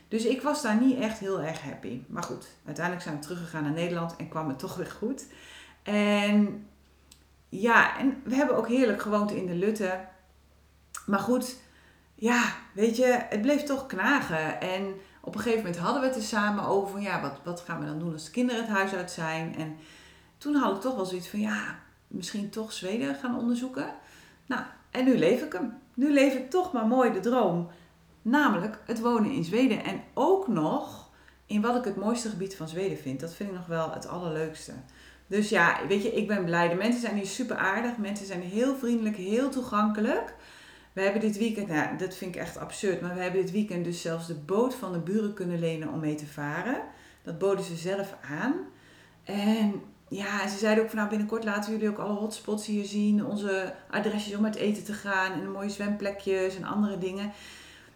Dus 0.10 0.26
ik 0.26 0.42
was 0.42 0.62
daar 0.62 0.82
niet 0.82 1.00
echt 1.00 1.20
heel 1.20 1.42
erg 1.42 1.62
happy. 1.62 2.02
Maar 2.08 2.24
goed, 2.24 2.48
uiteindelijk 2.66 3.06
zijn 3.06 3.16
we 3.16 3.22
teruggegaan 3.22 3.64
naar 3.64 3.72
Nederland 3.72 4.16
en 4.16 4.30
kwam 4.30 4.48
het 4.48 4.60
toch 4.60 4.76
weer 4.76 4.92
goed. 4.92 5.26
En 5.84 6.68
ja, 7.50 7.98
en 7.98 8.22
we 8.24 8.36
hebben 8.36 8.58
ook 8.58 8.68
heerlijk 8.68 9.02
gewoond 9.02 9.32
in 9.32 9.46
de 9.46 9.54
Lutte. 9.54 10.00
Maar 11.06 11.20
goed, 11.20 11.58
ja, 12.16 12.54
weet 12.74 12.98
je, 12.98 13.26
het 13.30 13.42
bleef 13.42 13.64
toch 13.64 13.86
knagen. 13.86 14.62
En 14.62 14.94
op 15.22 15.36
een 15.36 15.42
gegeven 15.42 15.64
moment 15.64 15.82
hadden 15.82 16.02
we 16.02 16.08
het 16.08 16.16
er 16.16 16.22
samen 16.22 16.64
over 16.64 16.92
van 16.92 17.02
ja, 17.02 17.22
wat, 17.22 17.40
wat 17.44 17.62
gaan 17.62 17.80
we 17.80 17.86
dan 17.86 18.00
doen 18.00 18.14
als 18.14 18.26
de 18.26 18.32
kinderen 18.32 18.62
het 18.62 18.72
huis 18.72 18.94
uit 18.94 19.12
zijn. 19.12 19.56
En 19.56 19.78
toen 20.38 20.56
had 20.56 20.76
ik 20.76 20.82
toch 20.82 20.96
wel 20.96 21.06
zoiets 21.06 21.28
van 21.28 21.40
ja, 21.40 21.80
misschien 22.08 22.50
toch 22.50 22.74
Zweden 22.74 23.16
gaan 23.16 23.38
onderzoeken. 23.38 23.94
Nou, 24.46 24.62
en 24.92 25.06
nu 25.06 25.18
leef 25.18 25.42
ik 25.42 25.54
hem. 25.54 25.78
Nu 25.94 26.14
leef 26.14 26.34
ik 26.34 26.50
toch 26.50 26.74
maar 26.74 26.88
mooi 26.88 27.12
de 27.12 27.20
droom. 27.20 27.70
Namelijk 28.30 28.80
het 28.86 29.00
wonen 29.00 29.32
in 29.32 29.44
Zweden. 29.44 29.84
En 29.84 30.02
ook 30.14 30.48
nog 30.48 31.10
in 31.46 31.62
wat 31.62 31.76
ik 31.76 31.84
het 31.84 31.96
mooiste 31.96 32.30
gebied 32.30 32.56
van 32.56 32.68
Zweden 32.68 32.98
vind. 32.98 33.20
Dat 33.20 33.34
vind 33.34 33.50
ik 33.50 33.56
nog 33.56 33.66
wel 33.66 33.92
het 33.92 34.08
allerleukste. 34.08 34.72
Dus 35.28 35.50
ja, 35.50 35.88
weet 35.88 36.04
je, 36.04 36.16
ik 36.16 36.28
ben 36.28 36.46
blij. 36.46 36.70
De 36.70 36.76
mensen 36.76 37.02
zijn 37.02 37.16
hier 37.16 37.26
super 37.26 37.56
aardig. 37.56 37.98
Mensen 37.98 38.26
zijn 38.26 38.42
heel 38.42 38.76
vriendelijk, 38.76 39.16
heel 39.16 39.50
toegankelijk. 39.50 40.36
We 40.94 41.02
hebben 41.02 41.22
dit 41.22 41.38
weekend, 41.38 41.68
nou, 41.68 41.98
dat 41.98 42.16
vind 42.16 42.36
ik 42.36 42.42
echt 42.42 42.58
absurd, 42.58 43.02
maar 43.02 43.16
we 43.16 43.22
hebben 43.22 43.42
dit 43.42 43.52
weekend 43.52 43.86
dus 43.86 44.02
zelfs 44.02 44.28
de 44.28 44.36
boot 44.36 44.76
van 44.76 44.92
de 44.92 45.00
buren 45.00 45.34
kunnen 45.34 45.60
lenen 45.60 45.90
om 45.90 46.00
mee 46.00 46.16
te 46.16 46.26
varen. 46.26 46.82
Dat 47.24 47.38
boden 47.38 47.66
ze 47.66 47.76
zelf 47.76 48.16
aan. 48.22 48.54
En 49.24 49.82
ja, 50.08 50.48
ze 50.48 50.58
zeiden 50.58 50.84
ook 50.84 50.90
van 50.90 50.98
nou 50.98 51.10
binnenkort 51.10 51.44
laten 51.44 51.72
jullie 51.72 51.90
ook 51.90 51.98
alle 51.98 52.14
hotspots 52.14 52.66
hier 52.66 52.86
zien. 52.86 53.26
Onze 53.26 53.74
adresjes 53.90 54.36
om 54.36 54.46
uit 54.46 54.56
eten 54.56 54.84
te 54.84 54.94
gaan 54.94 55.32
en 55.32 55.52
mooie 55.52 55.70
zwemplekjes 55.70 56.56
en 56.56 56.64
andere 56.64 56.98
dingen. 56.98 57.32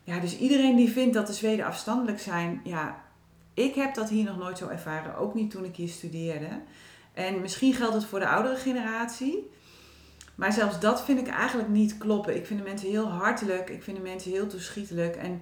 Ja, 0.03 0.19
dus 0.19 0.38
iedereen 0.38 0.75
die 0.75 0.91
vindt 0.91 1.13
dat 1.13 1.27
de 1.27 1.33
Zweden 1.33 1.65
afstandelijk 1.65 2.19
zijn, 2.19 2.61
ja, 2.63 3.01
ik 3.53 3.75
heb 3.75 3.94
dat 3.94 4.09
hier 4.09 4.23
nog 4.23 4.38
nooit 4.38 4.57
zo 4.57 4.67
ervaren. 4.67 5.15
Ook 5.15 5.33
niet 5.33 5.51
toen 5.51 5.65
ik 5.65 5.75
hier 5.75 5.89
studeerde. 5.89 6.61
En 7.13 7.41
misschien 7.41 7.73
geldt 7.73 7.94
het 7.94 8.05
voor 8.05 8.19
de 8.19 8.27
oudere 8.27 8.55
generatie. 8.55 9.50
Maar 10.35 10.53
zelfs 10.53 10.79
dat 10.79 11.03
vind 11.03 11.19
ik 11.19 11.27
eigenlijk 11.27 11.69
niet 11.69 11.97
kloppen. 11.97 12.35
Ik 12.35 12.45
vind 12.45 12.59
de 12.59 12.65
mensen 12.65 12.89
heel 12.89 13.07
hartelijk. 13.07 13.69
Ik 13.69 13.83
vind 13.83 13.97
de 13.97 14.03
mensen 14.03 14.31
heel 14.31 14.47
toeschietelijk. 14.47 15.15
En 15.15 15.41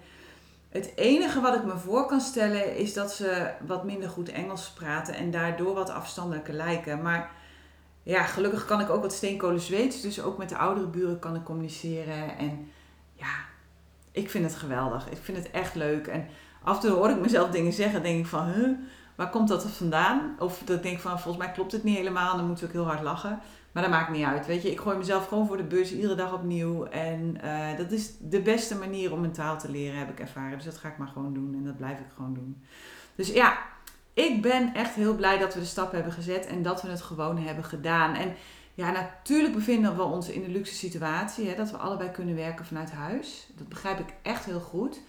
het 0.69 0.91
enige 0.95 1.41
wat 1.41 1.55
ik 1.55 1.63
me 1.63 1.77
voor 1.77 2.05
kan 2.05 2.21
stellen 2.21 2.77
is 2.77 2.93
dat 2.93 3.13
ze 3.13 3.51
wat 3.67 3.83
minder 3.83 4.09
goed 4.09 4.29
Engels 4.29 4.71
praten 4.71 5.13
en 5.13 5.31
daardoor 5.31 5.73
wat 5.73 5.89
afstandelijker 5.89 6.53
lijken. 6.53 7.01
Maar 7.01 7.31
ja, 8.03 8.23
gelukkig 8.23 8.65
kan 8.65 8.81
ik 8.81 8.89
ook 8.89 9.01
wat 9.01 9.13
steenkolen 9.13 9.61
Zweeds. 9.61 10.01
Dus 10.01 10.21
ook 10.21 10.37
met 10.37 10.49
de 10.49 10.57
oudere 10.57 10.87
buren 10.87 11.19
kan 11.19 11.35
ik 11.35 11.43
communiceren. 11.43 12.37
En 12.37 12.71
ja, 13.13 13.49
ik 14.11 14.29
vind 14.29 14.43
het 14.43 14.55
geweldig. 14.55 15.09
Ik 15.09 15.17
vind 15.21 15.37
het 15.37 15.51
echt 15.51 15.75
leuk. 15.75 16.07
En 16.07 16.27
af 16.63 16.75
en 16.75 16.81
toe 16.81 16.97
hoor 16.97 17.09
ik 17.09 17.19
mezelf 17.19 17.49
dingen 17.49 17.73
zeggen. 17.73 18.03
denk 18.03 18.19
ik 18.19 18.25
van, 18.25 18.45
huh, 18.45 18.77
waar 19.15 19.29
komt 19.29 19.47
dat 19.47 19.65
vandaan? 19.65 20.35
Of 20.39 20.61
dat 20.65 20.77
ik 20.77 20.83
denk 20.83 20.99
van, 20.99 21.19
volgens 21.19 21.43
mij 21.43 21.53
klopt 21.53 21.71
het 21.71 21.83
niet 21.83 21.97
helemaal. 21.97 22.37
Dan 22.37 22.47
moet 22.47 22.61
ik 22.61 22.67
ook 22.67 22.73
heel 22.73 22.85
hard 22.87 23.01
lachen. 23.01 23.39
Maar 23.71 23.83
dat 23.83 23.91
maakt 23.91 24.11
niet 24.11 24.25
uit. 24.25 24.45
Weet 24.45 24.61
je, 24.61 24.71
ik 24.71 24.79
gooi 24.79 24.97
mezelf 24.97 25.27
gewoon 25.27 25.47
voor 25.47 25.57
de 25.57 25.63
bus 25.63 25.93
iedere 25.93 26.15
dag 26.15 26.33
opnieuw. 26.33 26.85
En 26.85 27.37
uh, 27.43 27.77
dat 27.77 27.91
is 27.91 28.11
de 28.19 28.41
beste 28.41 28.75
manier 28.75 29.11
om 29.11 29.23
een 29.23 29.31
taal 29.31 29.59
te 29.59 29.71
leren, 29.71 29.99
heb 29.99 30.09
ik 30.09 30.19
ervaren. 30.19 30.55
Dus 30.55 30.65
dat 30.65 30.77
ga 30.77 30.87
ik 30.87 30.97
maar 30.97 31.07
gewoon 31.07 31.33
doen. 31.33 31.53
En 31.53 31.63
dat 31.63 31.77
blijf 31.77 31.99
ik 31.99 32.05
gewoon 32.15 32.33
doen. 32.33 32.63
Dus 33.15 33.33
ja, 33.33 33.57
ik 34.13 34.41
ben 34.41 34.73
echt 34.73 34.93
heel 34.93 35.15
blij 35.15 35.37
dat 35.37 35.53
we 35.53 35.59
de 35.59 35.65
stap 35.65 35.91
hebben 35.91 36.11
gezet. 36.11 36.45
En 36.45 36.61
dat 36.61 36.81
we 36.81 36.89
het 36.89 37.01
gewoon 37.01 37.37
hebben 37.37 37.63
gedaan. 37.63 38.15
En 38.15 38.35
ja, 38.73 38.91
natuurlijk 38.91 39.53
bevinden 39.53 39.95
we 39.95 40.03
ons 40.03 40.29
in 40.29 40.41
de 40.41 40.49
luxe 40.49 40.75
situatie. 40.75 41.47
Hè, 41.47 41.55
dat 41.55 41.71
we 41.71 41.77
allebei 41.77 42.11
kunnen 42.11 42.35
werken 42.35 42.65
vanuit 42.65 42.91
huis. 42.91 43.47
Dat 43.55 43.69
begrijp 43.69 43.99
ik 43.99 44.13
echt 44.21 44.45
heel 44.45 44.59
goed. 44.59 45.01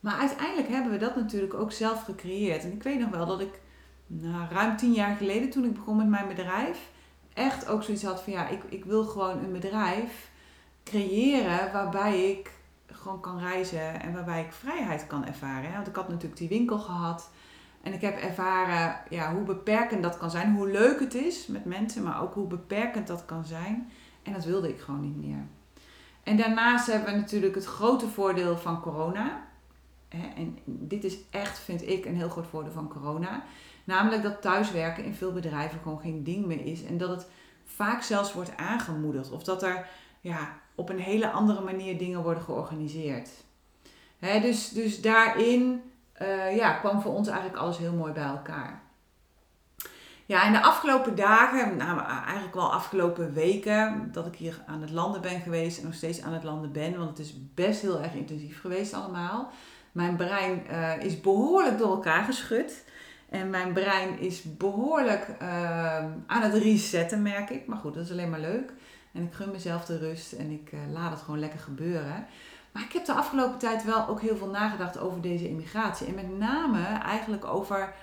Maar 0.00 0.18
uiteindelijk 0.18 0.68
hebben 0.68 0.92
we 0.92 0.98
dat 0.98 1.16
natuurlijk 1.16 1.54
ook 1.54 1.72
zelf 1.72 2.02
gecreëerd. 2.02 2.62
En 2.62 2.72
ik 2.72 2.82
weet 2.82 2.98
nog 2.98 3.10
wel 3.10 3.26
dat 3.26 3.40
ik 3.40 3.60
nou, 4.06 4.48
ruim 4.50 4.76
tien 4.76 4.92
jaar 4.92 5.16
geleden, 5.16 5.50
toen 5.50 5.64
ik 5.64 5.74
begon 5.74 5.96
met 5.96 6.08
mijn 6.08 6.28
bedrijf 6.28 6.90
echt 7.34 7.68
ook 7.68 7.82
zoiets 7.82 8.02
had 8.02 8.22
van 8.22 8.32
ja, 8.32 8.48
ik, 8.48 8.62
ik 8.68 8.84
wil 8.84 9.04
gewoon 9.04 9.44
een 9.44 9.52
bedrijf 9.52 10.30
creëren 10.84 11.72
waarbij 11.72 12.30
ik 12.30 12.50
gewoon 12.86 13.20
kan 13.20 13.38
reizen 13.38 14.00
en 14.02 14.12
waarbij 14.12 14.40
ik 14.40 14.52
vrijheid 14.52 15.06
kan 15.06 15.26
ervaren. 15.26 15.72
Want 15.72 15.86
ik 15.86 15.96
had 15.96 16.08
natuurlijk 16.08 16.36
die 16.36 16.48
winkel 16.48 16.78
gehad 16.78 17.30
en 17.86 17.92
ik 17.92 18.00
heb 18.00 18.18
ervaren 18.18 19.00
ja, 19.10 19.34
hoe 19.34 19.42
beperkend 19.44 20.02
dat 20.02 20.18
kan 20.18 20.30
zijn, 20.30 20.54
hoe 20.54 20.70
leuk 20.70 21.00
het 21.00 21.14
is 21.14 21.46
met 21.46 21.64
mensen, 21.64 22.02
maar 22.02 22.22
ook 22.22 22.34
hoe 22.34 22.46
beperkend 22.46 23.06
dat 23.06 23.24
kan 23.24 23.44
zijn. 23.44 23.90
En 24.22 24.32
dat 24.32 24.44
wilde 24.44 24.68
ik 24.68 24.80
gewoon 24.80 25.00
niet 25.00 25.26
meer. 25.26 25.46
En 26.22 26.36
daarnaast 26.36 26.86
hebben 26.86 27.12
we 27.12 27.18
natuurlijk 27.18 27.54
het 27.54 27.64
grote 27.64 28.08
voordeel 28.08 28.56
van 28.56 28.80
corona. 28.80 29.46
En 30.08 30.58
dit 30.64 31.04
is 31.04 31.16
echt, 31.30 31.58
vind 31.58 31.88
ik, 31.88 32.04
een 32.04 32.16
heel 32.16 32.28
groot 32.28 32.46
voordeel 32.46 32.72
van 32.72 32.88
corona. 32.88 33.44
Namelijk 33.84 34.22
dat 34.22 34.42
thuiswerken 34.42 35.04
in 35.04 35.14
veel 35.14 35.32
bedrijven 35.32 35.80
gewoon 35.82 36.00
geen 36.00 36.24
ding 36.24 36.46
meer 36.46 36.66
is. 36.66 36.84
En 36.84 36.98
dat 36.98 37.10
het 37.10 37.26
vaak 37.64 38.02
zelfs 38.02 38.32
wordt 38.32 38.56
aangemoedigd. 38.56 39.30
Of 39.30 39.42
dat 39.42 39.62
er 39.62 39.88
ja, 40.20 40.58
op 40.74 40.88
een 40.88 41.00
hele 41.00 41.30
andere 41.30 41.60
manier 41.60 41.98
dingen 41.98 42.22
worden 42.22 42.42
georganiseerd. 42.42 43.30
Hè, 44.18 44.40
dus, 44.40 44.68
dus 44.68 45.00
daarin 45.00 45.82
uh, 46.22 46.56
ja, 46.56 46.72
kwam 46.72 47.00
voor 47.00 47.14
ons 47.14 47.28
eigenlijk 47.28 47.58
alles 47.58 47.78
heel 47.78 47.92
mooi 47.92 48.12
bij 48.12 48.24
elkaar. 48.24 48.80
Ja, 50.26 50.46
in 50.46 50.52
de 50.52 50.62
afgelopen 50.62 51.14
dagen, 51.14 51.76
nou, 51.76 52.00
eigenlijk 52.24 52.54
wel 52.54 52.72
afgelopen 52.72 53.32
weken, 53.32 54.08
dat 54.12 54.26
ik 54.26 54.34
hier 54.34 54.62
aan 54.66 54.80
het 54.80 54.90
landen 54.90 55.20
ben 55.20 55.40
geweest 55.40 55.78
en 55.78 55.84
nog 55.84 55.94
steeds 55.94 56.22
aan 56.22 56.32
het 56.32 56.44
landen 56.44 56.72
ben, 56.72 56.98
want 56.98 57.08
het 57.08 57.18
is 57.18 57.34
best 57.54 57.80
heel 57.80 58.02
erg 58.02 58.14
intensief 58.14 58.60
geweest 58.60 58.94
allemaal. 58.94 59.50
Mijn 59.92 60.16
brein 60.16 60.62
uh, 60.70 61.02
is 61.02 61.20
behoorlijk 61.20 61.78
door 61.78 61.90
elkaar 61.90 62.24
geschud. 62.24 62.84
En 63.28 63.50
mijn 63.50 63.72
brein 63.72 64.18
is 64.18 64.56
behoorlijk 64.56 65.28
ehm, 65.38 66.08
aan 66.26 66.42
het 66.42 66.54
resetten, 66.54 67.22
merk 67.22 67.50
ik. 67.50 67.66
Maar 67.66 67.78
goed, 67.78 67.94
dat 67.94 68.04
is 68.04 68.10
alleen 68.10 68.30
maar 68.30 68.40
leuk. 68.40 68.72
En 69.12 69.22
ik 69.22 69.32
gun 69.32 69.50
mezelf 69.50 69.84
de 69.84 69.98
rust 69.98 70.32
en 70.32 70.50
ik 70.50 70.70
laat 70.92 71.10
het 71.10 71.20
gewoon 71.20 71.40
lekker 71.40 71.58
gebeuren. 71.58 72.26
Maar 72.76 72.84
ik 72.84 72.92
heb 72.92 73.04
de 73.04 73.12
afgelopen 73.12 73.58
tijd 73.58 73.84
wel 73.84 74.08
ook 74.08 74.20
heel 74.20 74.36
veel 74.36 74.50
nagedacht 74.50 74.98
over 74.98 75.20
deze 75.20 75.48
immigratie. 75.48 76.06
En 76.06 76.14
met 76.14 76.38
name 76.38 76.82
eigenlijk 76.86 77.44
over 77.44 77.94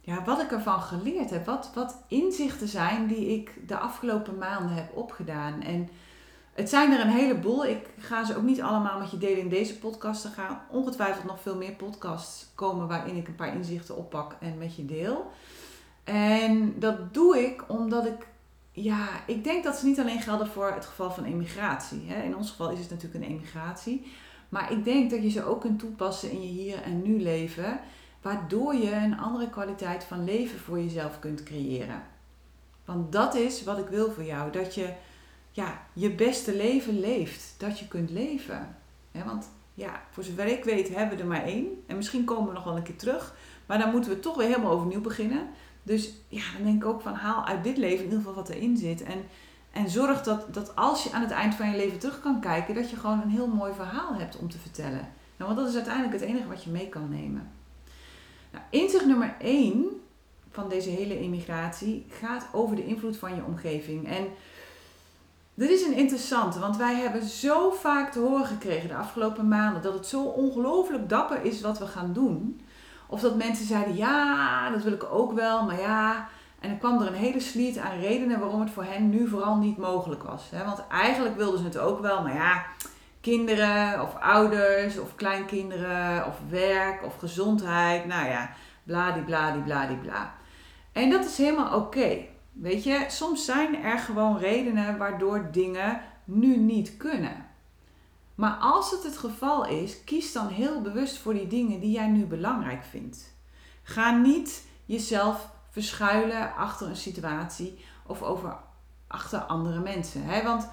ja, 0.00 0.24
wat 0.24 0.40
ik 0.40 0.50
ervan 0.50 0.80
geleerd 0.80 1.30
heb. 1.30 1.46
Wat, 1.46 1.70
wat 1.74 1.96
inzichten 2.08 2.68
zijn 2.68 3.06
die 3.06 3.26
ik 3.26 3.68
de 3.68 3.78
afgelopen 3.78 4.38
maanden 4.38 4.74
heb 4.76 4.96
opgedaan. 4.96 5.62
En 5.62 5.88
Het 6.52 6.68
zijn 6.68 6.92
er 6.92 7.00
een 7.00 7.12
heleboel. 7.12 7.66
Ik 7.66 7.86
ga 7.98 8.24
ze 8.24 8.36
ook 8.36 8.42
niet 8.42 8.62
allemaal 8.62 8.98
met 8.98 9.10
je 9.10 9.18
delen 9.18 9.38
in 9.38 9.48
deze 9.48 9.78
podcast. 9.78 10.24
Er 10.24 10.30
gaan 10.30 10.60
ongetwijfeld 10.70 11.24
nog 11.24 11.40
veel 11.40 11.56
meer 11.56 11.72
podcasts 11.72 12.46
komen 12.54 12.88
waarin 12.88 13.16
ik 13.16 13.28
een 13.28 13.34
paar 13.34 13.54
inzichten 13.54 13.96
oppak 13.96 14.36
en 14.40 14.58
met 14.58 14.76
je 14.76 14.84
deel. 14.84 15.30
En 16.04 16.78
dat 16.78 17.14
doe 17.14 17.38
ik 17.38 17.64
omdat 17.66 18.06
ik, 18.06 18.26
ja, 18.82 19.08
ik 19.26 19.44
denk 19.44 19.64
dat 19.64 19.76
ze 19.76 19.86
niet 19.86 20.00
alleen 20.00 20.20
gelden 20.20 20.46
voor 20.46 20.72
het 20.72 20.86
geval 20.86 21.10
van 21.10 21.24
emigratie. 21.24 22.06
In 22.24 22.36
ons 22.36 22.50
geval 22.50 22.70
is 22.70 22.78
het 22.78 22.90
natuurlijk 22.90 23.24
een 23.24 23.30
emigratie. 23.30 24.12
Maar 24.48 24.72
ik 24.72 24.84
denk 24.84 25.10
dat 25.10 25.22
je 25.22 25.30
ze 25.30 25.44
ook 25.44 25.60
kunt 25.60 25.78
toepassen 25.78 26.30
in 26.30 26.42
je 26.42 26.48
hier 26.48 26.82
en 26.82 27.02
nu 27.02 27.20
leven, 27.20 27.80
waardoor 28.22 28.74
je 28.74 28.92
een 28.92 29.18
andere 29.18 29.50
kwaliteit 29.50 30.04
van 30.04 30.24
leven 30.24 30.58
voor 30.58 30.80
jezelf 30.80 31.18
kunt 31.18 31.42
creëren. 31.42 32.02
Want 32.84 33.12
dat 33.12 33.34
is 33.34 33.64
wat 33.64 33.78
ik 33.78 33.88
wil 33.88 34.10
voor 34.10 34.24
jou, 34.24 34.52
dat 34.52 34.74
je 34.74 34.92
ja, 35.50 35.82
je 35.92 36.10
beste 36.10 36.56
leven 36.56 37.00
leeft, 37.00 37.54
dat 37.58 37.78
je 37.78 37.88
kunt 37.88 38.10
leven. 38.10 38.76
want 39.24 39.48
ja, 39.74 40.02
voor 40.10 40.24
zover 40.24 40.46
ik 40.46 40.64
weet 40.64 40.94
hebben 40.94 41.16
we 41.16 41.22
er 41.22 41.28
maar 41.28 41.44
één. 41.44 41.66
En 41.86 41.96
misschien 41.96 42.24
komen 42.24 42.48
we 42.48 42.54
nog 42.54 42.64
wel 42.64 42.76
een 42.76 42.82
keer 42.82 42.96
terug. 42.96 43.34
Maar 43.66 43.78
dan 43.78 43.90
moeten 43.90 44.10
we 44.10 44.20
toch 44.20 44.36
weer 44.36 44.46
helemaal 44.46 44.72
overnieuw 44.72 45.00
beginnen. 45.00 45.48
Dus 45.86 46.12
ja, 46.28 46.42
dan 46.56 46.64
denk 46.64 46.82
ik 46.82 46.88
ook 46.88 47.00
van 47.00 47.14
haal 47.14 47.44
uit 47.44 47.64
dit 47.64 47.76
leven 47.76 47.98
in 47.98 48.04
ieder 48.04 48.18
geval 48.18 48.34
wat 48.34 48.48
erin 48.48 48.76
zit. 48.76 49.02
En, 49.02 49.24
en 49.70 49.90
zorg 49.90 50.22
dat, 50.22 50.54
dat 50.54 50.76
als 50.76 51.02
je 51.02 51.12
aan 51.12 51.22
het 51.22 51.30
eind 51.30 51.54
van 51.54 51.70
je 51.70 51.76
leven 51.76 51.98
terug 51.98 52.20
kan 52.20 52.40
kijken, 52.40 52.74
dat 52.74 52.90
je 52.90 52.96
gewoon 52.96 53.20
een 53.20 53.30
heel 53.30 53.46
mooi 53.46 53.72
verhaal 53.74 54.14
hebt 54.14 54.36
om 54.36 54.50
te 54.50 54.58
vertellen. 54.58 55.08
Nou, 55.36 55.54
want 55.54 55.56
dat 55.56 55.68
is 55.68 55.74
uiteindelijk 55.74 56.14
het 56.14 56.30
enige 56.30 56.48
wat 56.48 56.64
je 56.64 56.70
mee 56.70 56.88
kan 56.88 57.08
nemen. 57.08 57.50
Nou, 58.52 58.64
inzicht 58.70 59.06
nummer 59.06 59.34
1 59.38 60.00
van 60.50 60.68
deze 60.68 60.90
hele 60.90 61.18
emigratie 61.18 62.06
gaat 62.08 62.48
over 62.52 62.76
de 62.76 62.86
invloed 62.86 63.16
van 63.16 63.34
je 63.34 63.44
omgeving. 63.44 64.08
En 64.08 64.26
dit 65.54 65.70
is 65.70 65.82
een 65.82 65.96
interessante, 65.96 66.58
want 66.58 66.76
wij 66.76 66.94
hebben 66.94 67.22
zo 67.22 67.70
vaak 67.70 68.12
te 68.12 68.18
horen 68.18 68.46
gekregen 68.46 68.88
de 68.88 68.96
afgelopen 68.96 69.48
maanden 69.48 69.82
dat 69.82 69.94
het 69.94 70.06
zo 70.06 70.22
ongelooflijk 70.22 71.08
dapper 71.08 71.44
is 71.44 71.60
wat 71.60 71.78
we 71.78 71.86
gaan 71.86 72.12
doen. 72.12 72.60
Of 73.08 73.20
dat 73.20 73.36
mensen 73.36 73.66
zeiden, 73.66 73.96
ja, 73.96 74.70
dat 74.70 74.82
wil 74.82 74.92
ik 74.92 75.04
ook 75.12 75.32
wel, 75.32 75.64
maar 75.64 75.80
ja. 75.80 76.28
En 76.60 76.68
dan 76.68 76.78
kwam 76.78 77.00
er 77.00 77.06
een 77.06 77.14
hele 77.14 77.40
sliet 77.40 77.78
aan 77.78 77.98
redenen 78.00 78.40
waarom 78.40 78.60
het 78.60 78.70
voor 78.70 78.84
hen 78.84 79.10
nu 79.10 79.28
vooral 79.28 79.56
niet 79.56 79.76
mogelijk 79.76 80.22
was. 80.22 80.50
Want 80.64 80.86
eigenlijk 80.90 81.36
wilden 81.36 81.58
ze 81.58 81.64
het 81.64 81.78
ook 81.78 82.00
wel, 82.00 82.22
maar 82.22 82.34
ja, 82.34 82.64
kinderen 83.20 84.02
of 84.02 84.16
ouders 84.20 84.98
of 84.98 85.14
kleinkinderen 85.14 86.26
of 86.26 86.34
werk 86.48 87.04
of 87.04 87.16
gezondheid, 87.18 88.06
nou 88.06 88.28
ja, 88.28 88.50
bladibladibladibla. 88.84 90.34
En 90.92 91.10
dat 91.10 91.24
is 91.24 91.38
helemaal 91.38 91.76
oké. 91.76 92.18
Weet 92.52 92.84
je, 92.84 93.04
soms 93.08 93.44
zijn 93.44 93.82
er 93.82 93.98
gewoon 93.98 94.38
redenen 94.38 94.98
waardoor 94.98 95.48
dingen 95.52 96.00
nu 96.24 96.56
niet 96.56 96.96
kunnen. 96.96 97.45
Maar 98.36 98.56
als 98.60 98.90
het 98.90 99.02
het 99.02 99.16
geval 99.16 99.66
is, 99.66 100.04
kies 100.04 100.32
dan 100.32 100.48
heel 100.48 100.80
bewust 100.80 101.18
voor 101.18 101.34
die 101.34 101.46
dingen 101.46 101.80
die 101.80 101.90
jij 101.90 102.08
nu 102.08 102.24
belangrijk 102.24 102.84
vindt. 102.84 103.34
Ga 103.82 104.16
niet 104.16 104.64
jezelf 104.84 105.48
verschuilen 105.70 106.54
achter 106.54 106.86
een 106.86 106.96
situatie 106.96 107.84
of 108.06 108.22
over, 108.22 108.56
achter 109.06 109.38
andere 109.38 109.80
mensen. 109.80 110.24
Hè? 110.24 110.42
Want 110.42 110.68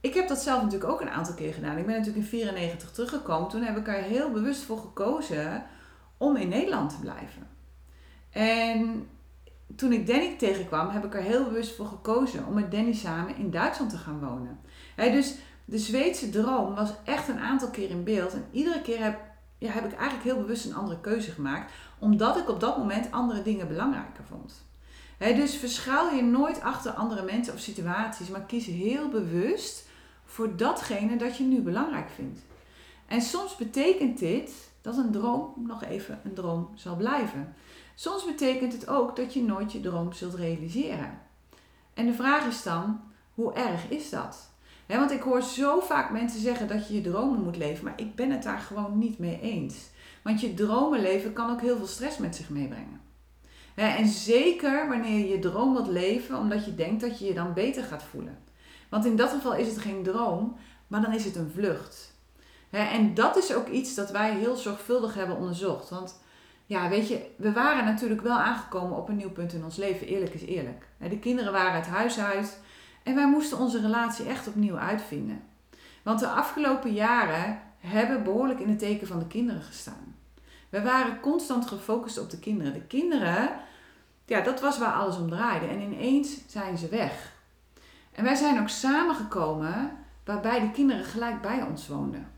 ik 0.00 0.14
heb 0.14 0.28
dat 0.28 0.38
zelf 0.38 0.62
natuurlijk 0.62 0.90
ook 0.90 1.00
een 1.00 1.10
aantal 1.10 1.34
keer 1.34 1.54
gedaan. 1.54 1.78
Ik 1.78 1.86
ben 1.86 1.96
natuurlijk 1.96 2.24
in 2.24 2.30
94 2.30 2.90
teruggekomen. 2.92 3.48
Toen 3.48 3.62
heb 3.62 3.76
ik 3.76 3.88
er 3.88 4.02
heel 4.02 4.30
bewust 4.30 4.62
voor 4.62 4.78
gekozen 4.78 5.66
om 6.16 6.36
in 6.36 6.48
Nederland 6.48 6.90
te 6.90 7.00
blijven. 7.00 7.48
En 8.30 9.08
toen 9.76 9.92
ik 9.92 10.06
Danny 10.06 10.36
tegenkwam, 10.38 10.88
heb 10.88 11.04
ik 11.04 11.14
er 11.14 11.22
heel 11.22 11.44
bewust 11.44 11.76
voor 11.76 11.86
gekozen 11.86 12.46
om 12.46 12.54
met 12.54 12.70
Danny 12.70 12.92
samen 12.92 13.36
in 13.36 13.50
Duitsland 13.50 13.90
te 13.90 13.96
gaan 13.96 14.20
wonen. 14.20 14.60
dus 14.96 15.34
de 15.64 15.78
Zweedse 15.78 16.30
droom 16.30 16.74
was 16.74 16.90
echt 17.04 17.28
een 17.28 17.38
aantal 17.38 17.70
keer 17.70 17.90
in 17.90 18.04
beeld. 18.04 18.32
En 18.32 18.44
iedere 18.50 18.82
keer 18.82 19.02
heb, 19.02 19.20
ja, 19.58 19.72
heb 19.72 19.84
ik 19.84 19.92
eigenlijk 19.92 20.24
heel 20.24 20.40
bewust 20.40 20.64
een 20.64 20.74
andere 20.74 21.00
keuze 21.00 21.30
gemaakt. 21.30 21.72
Omdat 21.98 22.36
ik 22.36 22.48
op 22.48 22.60
dat 22.60 22.78
moment 22.78 23.10
andere 23.10 23.42
dingen 23.42 23.68
belangrijker 23.68 24.24
vond. 24.24 24.64
dus 25.18 25.56
verschuil 25.56 26.14
je 26.14 26.22
nooit 26.22 26.60
achter 26.60 26.90
andere 26.90 27.22
mensen 27.22 27.54
of 27.54 27.60
situaties. 27.60 28.28
Maar 28.28 28.40
kies 28.40 28.66
heel 28.66 29.08
bewust 29.08 29.86
voor 30.24 30.56
datgene 30.56 31.16
dat 31.16 31.36
je 31.36 31.44
nu 31.44 31.60
belangrijk 31.60 32.10
vindt. 32.10 32.40
En 33.06 33.20
soms 33.20 33.56
betekent 33.56 34.18
dit 34.18 34.70
dat 34.80 34.96
een 34.96 35.10
droom 35.10 35.54
nog 35.56 35.84
even 35.84 36.20
een 36.24 36.34
droom 36.34 36.68
zal 36.74 36.96
blijven. 36.96 37.54
Soms 37.94 38.24
betekent 38.24 38.72
het 38.72 38.88
ook 38.88 39.16
dat 39.16 39.34
je 39.34 39.42
nooit 39.42 39.72
je 39.72 39.80
droom 39.80 40.12
zult 40.12 40.34
realiseren. 40.34 41.18
En 41.94 42.06
de 42.06 42.14
vraag 42.14 42.46
is 42.46 42.62
dan, 42.62 43.00
hoe 43.34 43.52
erg 43.52 43.88
is 43.88 44.10
dat? 44.10 44.51
Want 44.98 45.10
ik 45.10 45.22
hoor 45.22 45.42
zo 45.42 45.80
vaak 45.80 46.10
mensen 46.10 46.40
zeggen 46.40 46.68
dat 46.68 46.88
je 46.88 46.94
je 46.94 47.00
dromen 47.00 47.42
moet 47.42 47.56
leven, 47.56 47.84
maar 47.84 47.92
ik 48.00 48.14
ben 48.14 48.30
het 48.30 48.42
daar 48.42 48.58
gewoon 48.58 48.98
niet 48.98 49.18
mee 49.18 49.40
eens. 49.40 49.74
Want 50.22 50.40
je 50.40 50.54
dromen 50.54 51.00
leven 51.00 51.32
kan 51.32 51.50
ook 51.50 51.60
heel 51.60 51.76
veel 51.76 51.86
stress 51.86 52.18
met 52.18 52.36
zich 52.36 52.48
meebrengen. 52.48 53.00
en 53.74 54.08
zeker 54.08 54.88
wanneer 54.88 55.18
je 55.18 55.28
je 55.28 55.38
droom 55.38 55.72
wilt 55.72 55.86
leven, 55.86 56.38
omdat 56.38 56.64
je 56.64 56.74
denkt 56.74 57.00
dat 57.00 57.18
je 57.18 57.24
je 57.24 57.34
dan 57.34 57.52
beter 57.52 57.82
gaat 57.82 58.02
voelen. 58.02 58.38
Want 58.88 59.04
in 59.04 59.16
dat 59.16 59.30
geval 59.30 59.54
is 59.54 59.66
het 59.66 59.78
geen 59.78 60.02
droom, 60.02 60.56
maar 60.86 61.02
dan 61.02 61.12
is 61.12 61.24
het 61.24 61.36
een 61.36 61.50
vlucht. 61.54 62.10
en 62.70 63.14
dat 63.14 63.36
is 63.36 63.54
ook 63.54 63.68
iets 63.68 63.94
dat 63.94 64.10
wij 64.10 64.34
heel 64.34 64.56
zorgvuldig 64.56 65.14
hebben 65.14 65.36
onderzocht. 65.36 65.90
Want 65.90 66.20
ja, 66.66 66.88
weet 66.88 67.08
je, 67.08 67.26
we 67.36 67.52
waren 67.52 67.84
natuurlijk 67.84 68.20
wel 68.20 68.36
aangekomen 68.36 68.96
op 68.96 69.08
een 69.08 69.16
nieuw 69.16 69.30
punt 69.30 69.52
in 69.52 69.64
ons 69.64 69.76
leven. 69.76 70.06
Eerlijk 70.06 70.34
is 70.34 70.44
eerlijk. 70.44 70.86
De 70.98 71.18
kinderen 71.18 71.52
waren 71.52 71.74
het 71.74 71.86
huis 71.86 72.18
uit 72.18 72.60
en 73.02 73.14
wij 73.14 73.28
moesten 73.28 73.58
onze 73.58 73.80
relatie 73.80 74.26
echt 74.26 74.48
opnieuw 74.48 74.78
uitvinden. 74.78 75.42
Want 76.02 76.20
de 76.20 76.28
afgelopen 76.28 76.92
jaren 76.92 77.60
hebben 77.78 78.24
behoorlijk 78.24 78.60
in 78.60 78.68
het 78.68 78.78
teken 78.78 79.06
van 79.06 79.18
de 79.18 79.26
kinderen 79.26 79.62
gestaan. 79.62 80.16
We 80.68 80.82
waren 80.82 81.20
constant 81.20 81.66
gefocust 81.66 82.18
op 82.18 82.30
de 82.30 82.38
kinderen. 82.38 82.72
De 82.72 82.82
kinderen, 82.82 83.50
ja, 84.24 84.40
dat 84.40 84.60
was 84.60 84.78
waar 84.78 84.92
alles 84.92 85.16
om 85.16 85.30
draaide. 85.30 85.66
En 85.66 85.80
ineens 85.80 86.38
zijn 86.46 86.78
ze 86.78 86.88
weg. 86.88 87.32
En 88.12 88.24
wij 88.24 88.34
zijn 88.34 88.60
ook 88.60 88.68
samengekomen 88.68 89.90
waarbij 90.24 90.60
de 90.60 90.70
kinderen 90.70 91.04
gelijk 91.04 91.40
bij 91.40 91.62
ons 91.62 91.88
woonden. 91.88 92.30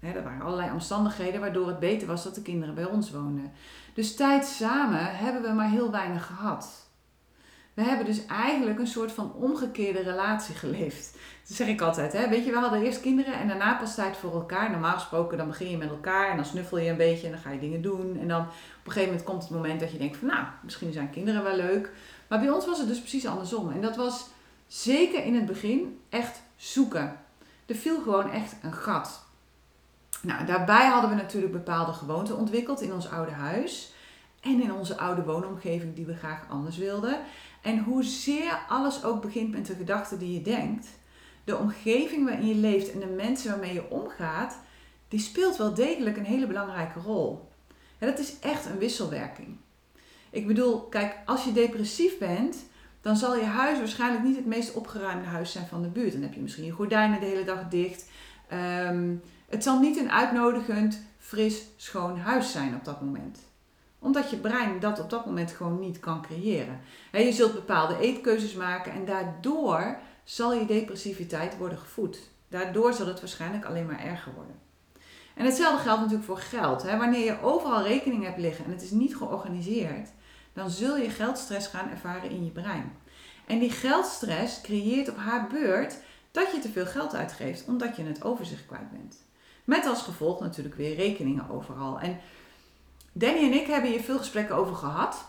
er 0.00 0.22
waren 0.22 0.42
allerlei 0.42 0.70
omstandigheden 0.70 1.40
waardoor 1.40 1.66
het 1.66 1.78
beter 1.78 2.06
was 2.06 2.24
dat 2.24 2.34
de 2.34 2.42
kinderen 2.42 2.74
bij 2.74 2.84
ons 2.84 3.10
woonden. 3.10 3.52
Dus 3.94 4.14
tijd 4.14 4.46
samen 4.46 5.16
hebben 5.16 5.42
we 5.42 5.52
maar 5.52 5.70
heel 5.70 5.90
weinig 5.90 6.26
gehad. 6.26 6.85
We 7.76 7.82
hebben 7.82 8.06
dus 8.06 8.26
eigenlijk 8.26 8.78
een 8.78 8.86
soort 8.86 9.12
van 9.12 9.32
omgekeerde 9.32 10.02
relatie 10.02 10.54
geleefd. 10.64 11.18
Dat 11.46 11.56
zeg 11.56 11.68
ik 11.68 11.80
altijd. 11.80 12.12
Hè? 12.12 12.28
Weet 12.28 12.44
je, 12.44 12.50
we 12.50 12.58
hadden 12.58 12.82
eerst 12.82 13.00
kinderen 13.00 13.34
en 13.34 13.48
daarna 13.48 13.74
pas 13.74 13.94
tijd 13.94 14.16
voor 14.16 14.32
elkaar. 14.32 14.70
Normaal 14.70 14.94
gesproken 14.94 15.38
dan 15.38 15.46
begin 15.46 15.70
je 15.70 15.76
met 15.76 15.88
elkaar 15.88 16.30
en 16.30 16.36
dan 16.36 16.44
snuffel 16.44 16.78
je 16.78 16.90
een 16.90 16.96
beetje 16.96 17.26
en 17.26 17.32
dan 17.32 17.40
ga 17.40 17.50
je 17.50 17.58
dingen 17.58 17.82
doen. 17.82 18.18
En 18.20 18.28
dan 18.28 18.40
op 18.40 18.46
een 18.84 18.92
gegeven 18.92 19.08
moment 19.08 19.24
komt 19.24 19.42
het 19.42 19.50
moment 19.50 19.80
dat 19.80 19.92
je 19.92 19.98
denkt 19.98 20.16
van 20.16 20.28
nou, 20.28 20.44
misschien 20.62 20.92
zijn 20.92 21.10
kinderen 21.10 21.42
wel 21.42 21.56
leuk. 21.56 21.90
Maar 22.28 22.38
bij 22.38 22.50
ons 22.50 22.66
was 22.66 22.78
het 22.78 22.88
dus 22.88 23.00
precies 23.00 23.26
andersom. 23.26 23.72
En 23.72 23.80
dat 23.80 23.96
was 23.96 24.26
zeker 24.66 25.24
in 25.24 25.34
het 25.34 25.46
begin 25.46 26.00
echt 26.08 26.42
zoeken. 26.56 27.18
Er 27.66 27.74
viel 27.74 28.00
gewoon 28.00 28.30
echt 28.30 28.56
een 28.62 28.72
gat. 28.72 29.24
Nou, 30.22 30.46
daarbij 30.46 30.86
hadden 30.86 31.10
we 31.10 31.16
natuurlijk 31.16 31.52
bepaalde 31.52 31.92
gewoonten 31.92 32.36
ontwikkeld 32.36 32.80
in 32.80 32.92
ons 32.92 33.10
oude 33.10 33.32
huis. 33.32 33.94
En 34.40 34.62
in 34.62 34.72
onze 34.72 34.98
oude 34.98 35.22
woonomgeving 35.22 35.94
die 35.94 36.06
we 36.06 36.14
graag 36.14 36.40
anders 36.48 36.76
wilden. 36.76 37.20
En 37.62 37.78
hoezeer 37.78 38.64
alles 38.68 39.04
ook 39.04 39.22
begint 39.22 39.50
met 39.50 39.66
de 39.66 39.74
gedachten 39.74 40.18
die 40.18 40.32
je 40.32 40.42
denkt, 40.42 40.86
de 41.44 41.56
omgeving 41.56 42.24
waarin 42.24 42.46
je 42.46 42.54
leeft 42.54 42.92
en 42.92 43.00
de 43.00 43.06
mensen 43.06 43.50
waarmee 43.50 43.72
je 43.72 43.90
omgaat, 43.90 44.58
die 45.08 45.20
speelt 45.20 45.56
wel 45.56 45.74
degelijk 45.74 46.16
een 46.16 46.24
hele 46.24 46.46
belangrijke 46.46 47.00
rol. 47.00 47.48
En 47.98 48.08
dat 48.08 48.18
is 48.18 48.38
echt 48.38 48.66
een 48.66 48.78
wisselwerking. 48.78 49.56
Ik 50.30 50.46
bedoel, 50.46 50.80
kijk, 50.80 51.16
als 51.24 51.44
je 51.44 51.52
depressief 51.52 52.18
bent, 52.18 52.56
dan 53.00 53.16
zal 53.16 53.36
je 53.36 53.44
huis 53.44 53.78
waarschijnlijk 53.78 54.24
niet 54.24 54.36
het 54.36 54.46
meest 54.46 54.74
opgeruimde 54.74 55.26
huis 55.26 55.52
zijn 55.52 55.66
van 55.66 55.82
de 55.82 55.88
buurt. 55.88 56.12
Dan 56.12 56.22
heb 56.22 56.34
je 56.34 56.40
misschien 56.40 56.64
je 56.64 56.70
gordijnen 56.70 57.20
de 57.20 57.26
hele 57.26 57.44
dag 57.44 57.68
dicht. 57.68 58.10
Ehm, 58.48 59.14
het 59.48 59.62
zal 59.62 59.80
niet 59.80 59.98
een 59.98 60.10
uitnodigend, 60.10 61.00
fris, 61.18 61.62
schoon 61.76 62.18
huis 62.18 62.52
zijn 62.52 62.74
op 62.74 62.84
dat 62.84 63.00
moment 63.00 63.38
omdat 63.98 64.30
je 64.30 64.36
brein 64.36 64.80
dat 64.80 65.00
op 65.00 65.10
dat 65.10 65.26
moment 65.26 65.50
gewoon 65.50 65.78
niet 65.78 66.00
kan 66.00 66.22
creëren. 66.22 66.80
je 67.12 67.32
zult 67.32 67.54
bepaalde 67.54 67.98
eetkeuzes 67.98 68.54
maken 68.54 68.92
en 68.92 69.04
daardoor 69.04 69.98
zal 70.24 70.54
je 70.54 70.66
depressiviteit 70.66 71.56
worden 71.56 71.78
gevoed. 71.78 72.18
Daardoor 72.48 72.92
zal 72.92 73.06
het 73.06 73.20
waarschijnlijk 73.20 73.64
alleen 73.64 73.86
maar 73.86 74.04
erger 74.04 74.34
worden. 74.34 74.54
En 75.34 75.44
hetzelfde 75.44 75.82
geldt 75.82 76.00
natuurlijk 76.00 76.26
voor 76.26 76.38
geld. 76.38 76.82
Wanneer 76.82 77.24
je 77.24 77.42
overal 77.42 77.82
rekening 77.82 78.24
hebt 78.24 78.38
liggen 78.38 78.64
en 78.64 78.70
het 78.70 78.82
is 78.82 78.90
niet 78.90 79.16
georganiseerd, 79.16 80.08
dan 80.52 80.70
zul 80.70 80.96
je 80.96 81.10
geldstress 81.10 81.66
gaan 81.66 81.90
ervaren 81.90 82.30
in 82.30 82.44
je 82.44 82.50
brein. 82.50 82.92
En 83.46 83.58
die 83.58 83.70
geldstress 83.70 84.60
creëert 84.60 85.08
op 85.08 85.16
haar 85.16 85.46
beurt 85.46 85.98
dat 86.30 86.52
je 86.52 86.58
te 86.58 86.68
veel 86.68 86.86
geld 86.86 87.14
uitgeeft, 87.14 87.66
omdat 87.66 87.96
je 87.96 88.02
het 88.02 88.24
overzicht 88.24 88.66
kwijt 88.66 88.90
bent. 88.90 89.24
Met 89.64 89.86
als 89.86 90.02
gevolg 90.02 90.40
natuurlijk 90.40 90.74
weer 90.74 90.94
rekeningen 90.94 91.50
overal. 91.50 92.00
En 92.00 92.18
Danny 93.18 93.44
en 93.44 93.52
ik 93.52 93.66
hebben 93.66 93.90
hier 93.90 94.00
veel 94.00 94.18
gesprekken 94.18 94.56
over 94.56 94.74
gehad. 94.74 95.24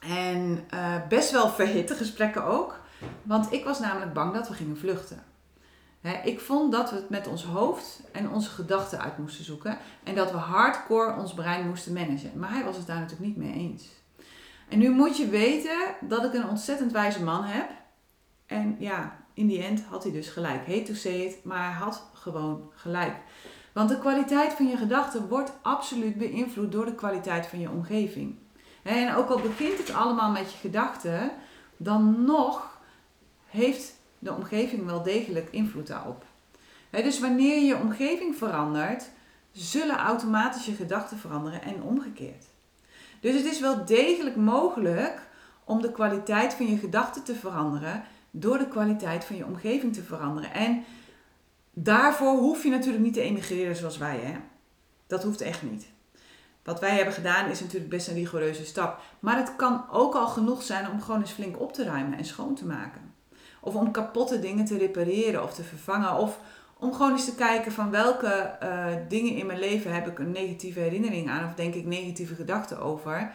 En 0.00 0.64
uh, 0.74 1.06
best 1.08 1.30
wel 1.30 1.48
verhitte 1.48 1.94
gesprekken 1.94 2.44
ook. 2.44 2.80
Want 3.22 3.52
ik 3.52 3.64
was 3.64 3.78
namelijk 3.78 4.12
bang 4.12 4.34
dat 4.34 4.48
we 4.48 4.54
gingen 4.54 4.78
vluchten. 4.78 5.24
ik 6.24 6.40
vond 6.40 6.72
dat 6.72 6.90
we 6.90 6.96
het 6.96 7.08
met 7.08 7.26
ons 7.26 7.44
hoofd 7.44 8.00
en 8.12 8.30
onze 8.30 8.50
gedachten 8.50 9.00
uit 9.00 9.18
moesten 9.18 9.44
zoeken. 9.44 9.78
En 10.02 10.14
dat 10.14 10.30
we 10.30 10.36
hardcore 10.36 11.20
ons 11.20 11.34
brein 11.34 11.68
moesten 11.68 11.92
managen. 11.92 12.38
Maar 12.38 12.50
hij 12.50 12.64
was 12.64 12.76
het 12.76 12.86
daar 12.86 13.00
natuurlijk 13.00 13.28
niet 13.28 13.46
mee 13.46 13.54
eens. 13.54 13.84
En 14.68 14.78
nu 14.78 14.90
moet 14.90 15.16
je 15.16 15.28
weten 15.28 15.78
dat 16.00 16.24
ik 16.24 16.34
een 16.34 16.48
ontzettend 16.48 16.92
wijze 16.92 17.22
man 17.22 17.44
heb. 17.44 17.70
En 18.46 18.76
ja, 18.78 19.16
in 19.34 19.46
die 19.46 19.62
end 19.62 19.84
had 19.84 20.02
hij 20.02 20.12
dus 20.12 20.28
gelijk. 20.28 20.66
Hate 20.66 20.82
to 20.82 20.94
say 20.94 21.12
it, 21.12 21.44
maar 21.44 21.64
hij 21.64 21.78
had 21.78 22.02
gewoon 22.12 22.70
gelijk. 22.74 23.14
Want 23.76 23.88
de 23.88 23.98
kwaliteit 23.98 24.52
van 24.52 24.66
je 24.68 24.76
gedachten 24.76 25.28
wordt 25.28 25.52
absoluut 25.62 26.18
beïnvloed 26.18 26.72
door 26.72 26.84
de 26.84 26.94
kwaliteit 26.94 27.46
van 27.46 27.60
je 27.60 27.70
omgeving. 27.70 28.34
En 28.82 29.14
ook 29.14 29.28
al 29.28 29.40
begint 29.40 29.78
het 29.78 29.92
allemaal 29.92 30.30
met 30.30 30.52
je 30.52 30.58
gedachten, 30.58 31.30
dan 31.76 32.24
nog 32.24 32.80
heeft 33.46 33.94
de 34.18 34.32
omgeving 34.32 34.84
wel 34.84 35.02
degelijk 35.02 35.48
invloed 35.50 35.86
daarop. 35.86 36.24
Dus 36.90 37.20
wanneer 37.20 37.62
je 37.62 37.76
omgeving 37.76 38.36
verandert, 38.36 39.10
zullen 39.52 39.96
automatisch 39.96 40.66
je 40.66 40.74
gedachten 40.74 41.18
veranderen 41.18 41.62
en 41.62 41.82
omgekeerd. 41.82 42.44
Dus 43.20 43.34
het 43.34 43.44
is 43.44 43.60
wel 43.60 43.84
degelijk 43.84 44.36
mogelijk 44.36 45.20
om 45.64 45.82
de 45.82 45.92
kwaliteit 45.92 46.54
van 46.54 46.66
je 46.66 46.76
gedachten 46.76 47.22
te 47.22 47.34
veranderen 47.34 48.04
door 48.30 48.58
de 48.58 48.68
kwaliteit 48.68 49.24
van 49.24 49.36
je 49.36 49.46
omgeving 49.46 49.94
te 49.94 50.02
veranderen. 50.02 50.52
En 50.52 50.84
daarvoor 51.78 52.38
hoef 52.38 52.62
je 52.62 52.70
natuurlijk 52.70 53.04
niet 53.04 53.14
te 53.14 53.20
emigreren 53.20 53.76
zoals 53.76 53.98
wij. 53.98 54.18
Hè? 54.18 54.34
Dat 55.06 55.22
hoeft 55.22 55.40
echt 55.40 55.62
niet. 55.62 55.86
Wat 56.62 56.80
wij 56.80 56.90
hebben 56.90 57.14
gedaan 57.14 57.50
is 57.50 57.60
natuurlijk 57.60 57.90
best 57.90 58.08
een 58.08 58.14
rigoureuze 58.14 58.64
stap. 58.64 59.00
Maar 59.20 59.36
het 59.36 59.56
kan 59.56 59.84
ook 59.90 60.14
al 60.14 60.26
genoeg 60.28 60.62
zijn 60.62 60.90
om 60.90 61.00
gewoon 61.00 61.20
eens 61.20 61.30
flink 61.30 61.60
op 61.60 61.72
te 61.72 61.84
ruimen 61.84 62.18
en 62.18 62.24
schoon 62.24 62.54
te 62.54 62.66
maken. 62.66 63.14
Of 63.60 63.74
om 63.74 63.90
kapotte 63.90 64.38
dingen 64.38 64.64
te 64.64 64.78
repareren 64.78 65.42
of 65.42 65.54
te 65.54 65.62
vervangen. 65.62 66.14
Of 66.14 66.40
om 66.78 66.92
gewoon 66.92 67.12
eens 67.12 67.24
te 67.24 67.34
kijken 67.34 67.72
van 67.72 67.90
welke 67.90 68.58
uh, 68.62 68.86
dingen 69.08 69.34
in 69.34 69.46
mijn 69.46 69.58
leven 69.58 69.94
heb 69.94 70.06
ik 70.06 70.18
een 70.18 70.30
negatieve 70.30 70.80
herinnering 70.80 71.30
aan. 71.30 71.44
Of 71.44 71.54
denk 71.54 71.74
ik 71.74 71.84
negatieve 71.84 72.34
gedachten 72.34 72.80
over. 72.80 73.32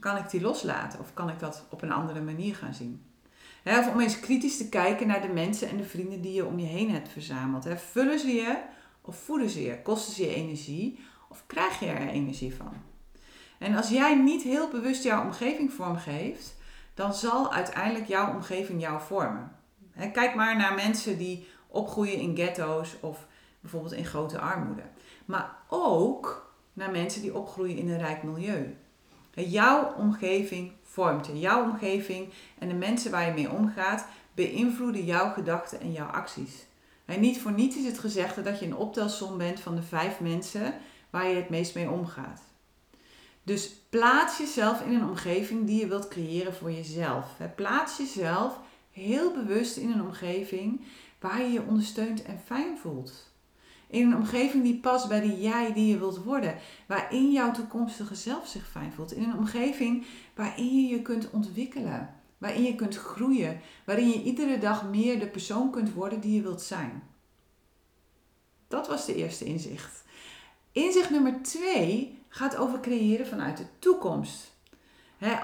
Kan 0.00 0.16
ik 0.16 0.30
die 0.30 0.40
loslaten 0.40 1.00
of 1.00 1.14
kan 1.14 1.28
ik 1.28 1.38
dat 1.38 1.64
op 1.70 1.82
een 1.82 1.92
andere 1.92 2.20
manier 2.20 2.54
gaan 2.54 2.74
zien? 2.74 3.07
Of 3.76 3.88
om 3.88 4.00
eens 4.00 4.20
kritisch 4.20 4.56
te 4.56 4.68
kijken 4.68 5.06
naar 5.06 5.22
de 5.22 5.28
mensen 5.28 5.68
en 5.68 5.76
de 5.76 5.84
vrienden 5.84 6.20
die 6.20 6.32
je 6.32 6.46
om 6.46 6.58
je 6.58 6.66
heen 6.66 6.90
hebt 6.90 7.08
verzameld. 7.08 7.66
vullen 7.78 8.18
ze 8.18 8.34
je 8.34 8.58
of 9.00 9.16
voeden 9.16 9.50
ze 9.50 9.62
je? 9.62 9.82
Kosten 9.82 10.14
ze 10.14 10.22
je 10.22 10.34
energie 10.34 10.98
of 11.28 11.44
krijg 11.46 11.80
je 11.80 11.86
er 11.86 12.08
energie 12.08 12.54
van? 12.54 12.72
En 13.58 13.76
als 13.76 13.88
jij 13.88 14.14
niet 14.14 14.42
heel 14.42 14.68
bewust 14.68 15.02
jouw 15.02 15.24
omgeving 15.24 15.72
vormgeeft, 15.72 16.56
dan 16.94 17.14
zal 17.14 17.52
uiteindelijk 17.52 18.06
jouw 18.06 18.34
omgeving 18.34 18.80
jou 18.80 19.00
vormen. 19.00 19.56
kijk 20.12 20.34
maar 20.34 20.56
naar 20.56 20.74
mensen 20.74 21.18
die 21.18 21.46
opgroeien 21.68 22.18
in 22.18 22.36
ghetto's 22.36 22.96
of 23.00 23.26
bijvoorbeeld 23.60 23.92
in 23.92 24.04
grote 24.04 24.38
armoede. 24.38 24.82
Maar 25.24 25.56
ook 25.68 26.52
naar 26.72 26.90
mensen 26.90 27.22
die 27.22 27.34
opgroeien 27.34 27.76
in 27.76 27.88
een 27.88 27.98
rijk 27.98 28.22
milieu. 28.22 28.76
Jouw 29.46 29.94
omgeving 29.94 30.72
vormt. 30.82 31.28
Jouw 31.32 31.62
omgeving 31.62 32.28
en 32.58 32.68
de 32.68 32.74
mensen 32.74 33.10
waar 33.10 33.26
je 33.26 33.32
mee 33.32 33.50
omgaat 33.50 34.06
beïnvloeden 34.34 35.04
jouw 35.04 35.32
gedachten 35.32 35.80
en 35.80 35.92
jouw 35.92 36.06
acties. 36.06 36.66
Niet 37.18 37.40
voor 37.40 37.52
niets 37.52 37.76
is 37.76 37.84
het 37.84 37.98
gezegd 37.98 38.44
dat 38.44 38.58
je 38.58 38.66
een 38.66 38.76
optelsom 38.76 39.38
bent 39.38 39.60
van 39.60 39.74
de 39.74 39.82
vijf 39.82 40.20
mensen 40.20 40.74
waar 41.10 41.28
je 41.28 41.34
het 41.34 41.48
meest 41.48 41.74
mee 41.74 41.90
omgaat. 41.90 42.42
Dus 43.42 43.72
plaats 43.88 44.38
jezelf 44.38 44.80
in 44.80 44.94
een 44.94 45.08
omgeving 45.08 45.66
die 45.66 45.80
je 45.80 45.86
wilt 45.86 46.08
creëren 46.08 46.54
voor 46.54 46.72
jezelf. 46.72 47.26
Plaats 47.54 47.96
jezelf 47.96 48.58
heel 48.92 49.32
bewust 49.32 49.76
in 49.76 49.90
een 49.90 50.02
omgeving 50.02 50.84
waar 51.20 51.40
je 51.40 51.52
je 51.52 51.62
ondersteund 51.62 52.22
en 52.22 52.40
fijn 52.44 52.78
voelt. 52.78 53.27
In 53.88 54.06
een 54.06 54.16
omgeving 54.16 54.62
die 54.62 54.80
past 54.80 55.08
bij 55.08 55.20
de 55.20 55.40
jij 55.40 55.72
die 55.72 55.86
je 55.86 55.98
wilt 55.98 56.24
worden. 56.24 56.58
Waarin 56.86 57.32
jouw 57.32 57.50
toekomstige 57.50 58.14
zelf 58.14 58.46
zich 58.46 58.68
fijn 58.68 58.92
voelt. 58.92 59.12
In 59.12 59.22
een 59.22 59.38
omgeving 59.38 60.06
waarin 60.34 60.82
je 60.82 60.88
je 60.88 61.02
kunt 61.02 61.30
ontwikkelen. 61.30 62.14
Waarin 62.38 62.62
je 62.62 62.74
kunt 62.74 62.96
groeien. 62.96 63.60
Waarin 63.84 64.08
je 64.08 64.22
iedere 64.22 64.58
dag 64.58 64.88
meer 64.88 65.18
de 65.18 65.28
persoon 65.28 65.70
kunt 65.70 65.92
worden 65.92 66.20
die 66.20 66.34
je 66.34 66.42
wilt 66.42 66.62
zijn. 66.62 67.02
Dat 68.68 68.88
was 68.88 69.06
de 69.06 69.14
eerste 69.14 69.44
inzicht. 69.44 70.04
Inzicht 70.72 71.10
nummer 71.10 71.42
twee 71.42 72.22
gaat 72.28 72.56
over 72.56 72.80
creëren 72.80 73.26
vanuit 73.26 73.56
de 73.56 73.66
toekomst. 73.78 74.56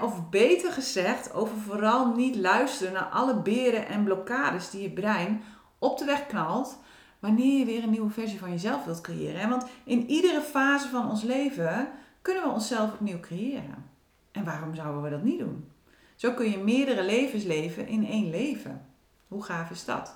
of 0.01 0.29
beter 0.29 0.71
gezegd, 0.71 1.33
over 1.33 1.57
vooral 1.57 2.15
niet 2.15 2.35
luisteren 2.35 2.93
naar 2.93 3.09
alle 3.09 3.41
beren 3.41 3.87
en 3.87 4.03
blokkades 4.03 4.69
die 4.69 4.81
je 4.81 4.91
brein 4.91 5.43
op 5.79 5.97
de 5.97 6.05
weg 6.05 6.25
knalt 6.25 6.77
wanneer 7.25 7.59
je 7.59 7.65
weer 7.65 7.83
een 7.83 7.89
nieuwe 7.89 8.09
versie 8.09 8.39
van 8.39 8.51
jezelf 8.51 8.85
wilt 8.85 9.01
creëren. 9.01 9.49
Want 9.49 9.65
in 9.83 10.09
iedere 10.09 10.41
fase 10.41 10.87
van 10.87 11.09
ons 11.09 11.23
leven 11.23 11.87
kunnen 12.21 12.43
we 12.43 12.49
onszelf 12.49 12.93
opnieuw 12.93 13.19
creëren. 13.19 13.85
En 14.31 14.43
waarom 14.43 14.75
zouden 14.75 15.01
we 15.01 15.09
dat 15.09 15.23
niet 15.23 15.39
doen? 15.39 15.71
Zo 16.15 16.31
kun 16.31 16.49
je 16.51 16.57
meerdere 16.57 17.03
levens 17.03 17.43
leven 17.43 17.87
in 17.87 18.07
één 18.07 18.29
leven. 18.29 18.85
Hoe 19.27 19.43
gaaf 19.43 19.69
is 19.69 19.85
dat? 19.85 20.15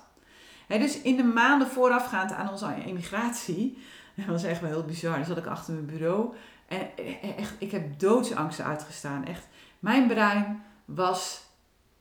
dus 0.68 1.00
in 1.00 1.16
de 1.16 1.24
maanden 1.24 1.68
voorafgaand 1.68 2.32
aan 2.32 2.50
onze 2.50 2.74
emigratie, 2.86 3.78
dat 4.16 4.26
was 4.26 4.44
echt 4.44 4.60
wel 4.60 4.70
heel 4.70 4.84
bizar, 4.84 5.16
dan 5.16 5.24
zat 5.24 5.36
ik 5.36 5.46
achter 5.46 5.72
mijn 5.72 5.86
bureau 5.86 6.34
en 6.68 6.96
echt, 7.36 7.54
ik 7.58 7.70
heb 7.70 7.98
doodsangsten 7.98 8.64
uitgestaan. 8.64 9.24
Echt, 9.24 9.46
mijn 9.78 10.06
brein 10.06 10.62
was 10.84 11.42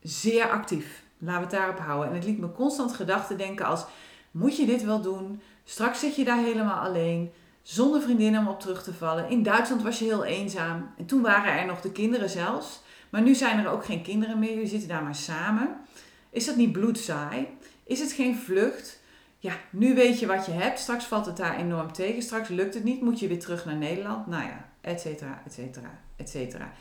zeer 0.02 0.50
actief. 0.50 1.04
Laten 1.18 1.40
we 1.40 1.48
het 1.48 1.56
daarop 1.56 1.80
houden. 1.80 2.10
En 2.10 2.16
het 2.16 2.24
liet 2.24 2.40
me 2.40 2.52
constant 2.52 2.94
gedachten 2.94 3.38
denken 3.38 3.66
als 3.66 3.86
moet 4.32 4.58
je 4.58 4.66
dit 4.66 4.84
wel 4.84 5.02
doen? 5.02 5.42
Straks 5.64 6.00
zit 6.00 6.16
je 6.16 6.24
daar 6.24 6.44
helemaal 6.44 6.80
alleen, 6.80 7.32
zonder 7.62 8.02
vriendinnen 8.02 8.42
om 8.42 8.48
op 8.48 8.60
terug 8.60 8.84
te 8.84 8.94
vallen. 8.94 9.30
In 9.30 9.44
Duitsland 9.44 9.82
was 9.82 10.00
je 10.00 10.06
heel 10.06 10.26
eenzaam. 10.26 10.92
En 10.98 11.06
toen 11.06 11.22
waren 11.22 11.60
er 11.60 11.66
nog 11.66 11.82
de 11.82 11.92
kinderen 11.92 12.30
zelfs. 12.30 12.82
Maar 13.10 13.22
nu 13.22 13.36
zijn 13.36 13.60
er 13.60 13.72
ook 13.72 13.86
geen 13.86 14.02
kinderen 14.02 14.40
meer. 14.40 14.54
Jullie 14.54 14.68
zitten 14.68 14.90
daar 14.90 15.04
maar 15.04 15.16
samen. 15.16 15.76
Is 16.30 16.46
dat 16.46 16.56
niet 16.56 16.72
bloedzaai? 16.72 17.48
Is 17.84 18.00
het 18.00 18.12
geen 18.12 18.38
vlucht? 18.38 19.00
Ja, 19.38 19.54
nu 19.70 19.96
weet 19.96 20.20
je 20.20 20.26
wat 20.26 20.46
je 20.46 20.52
hebt. 20.52 20.80
Straks 20.80 21.06
valt 21.06 21.26
het 21.26 21.38
daar 21.38 21.58
enorm 21.58 21.94
tegen. 21.94 22.22
Straks 22.22 22.50
lukt 22.50 22.74
het 22.74 22.84
niet. 22.84 23.02
Moet 23.02 23.20
je 23.20 23.28
weer 23.28 23.40
terug 23.40 23.66
naar 23.66 23.76
Nederland. 23.76 24.28
Nou 24.28 24.44
ja, 24.44 24.70
et 24.82 25.02
cetera, 25.02 25.42
et 25.46 25.54
cetera, 25.54 26.00
et 26.16 26.30
cetera. 26.30 26.72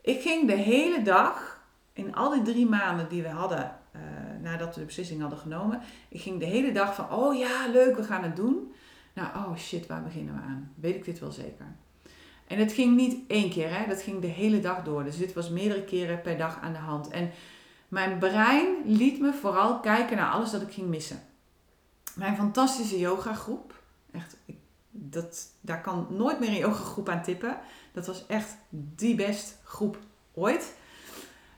Ik 0.00 0.20
ging 0.20 0.46
de 0.48 0.56
hele 0.56 1.02
dag, 1.02 1.60
in 1.92 2.14
al 2.14 2.30
die 2.30 2.42
drie 2.42 2.68
maanden 2.68 3.08
die 3.08 3.22
we 3.22 3.28
hadden 3.28 3.78
nadat 4.42 4.74
we 4.74 4.80
de 4.80 4.86
beslissing 4.86 5.20
hadden 5.20 5.38
genomen. 5.38 5.80
Ik 6.08 6.20
ging 6.20 6.38
de 6.38 6.46
hele 6.46 6.72
dag 6.72 6.94
van, 6.94 7.12
oh 7.12 7.38
ja, 7.38 7.66
leuk, 7.72 7.96
we 7.96 8.02
gaan 8.02 8.22
het 8.22 8.36
doen. 8.36 8.72
Nou, 9.12 9.28
oh 9.36 9.56
shit, 9.56 9.86
waar 9.86 10.02
beginnen 10.02 10.34
we 10.34 10.40
aan? 10.40 10.72
Weet 10.74 10.94
ik 10.94 11.04
dit 11.04 11.18
wel 11.18 11.32
zeker? 11.32 11.66
En 12.46 12.58
het 12.58 12.72
ging 12.72 12.96
niet 12.96 13.16
één 13.26 13.50
keer, 13.50 13.78
hè? 13.78 13.86
dat 13.86 14.02
ging 14.02 14.20
de 14.20 14.26
hele 14.26 14.60
dag 14.60 14.82
door. 14.82 15.04
Dus 15.04 15.16
dit 15.16 15.32
was 15.32 15.50
meerdere 15.50 15.84
keren 15.84 16.20
per 16.20 16.38
dag 16.38 16.60
aan 16.60 16.72
de 16.72 16.78
hand. 16.78 17.08
En 17.08 17.30
mijn 17.88 18.18
brein 18.18 18.76
liet 18.84 19.20
me 19.20 19.32
vooral 19.32 19.80
kijken 19.80 20.16
naar 20.16 20.30
alles 20.30 20.50
dat 20.50 20.62
ik 20.62 20.72
ging 20.72 20.88
missen. 20.88 21.22
Mijn 22.14 22.36
fantastische 22.36 22.98
yogagroep, 22.98 23.82
echt, 24.12 24.36
ik, 24.44 24.56
dat, 24.90 25.46
daar 25.60 25.80
kan 25.80 26.06
nooit 26.10 26.40
meer 26.40 26.48
een 26.48 26.56
yogagroep 26.56 27.08
aan 27.08 27.22
tippen. 27.22 27.58
Dat 27.92 28.06
was 28.06 28.26
echt 28.26 28.56
die 28.70 29.14
best 29.14 29.58
groep 29.64 29.98
ooit. 30.34 30.76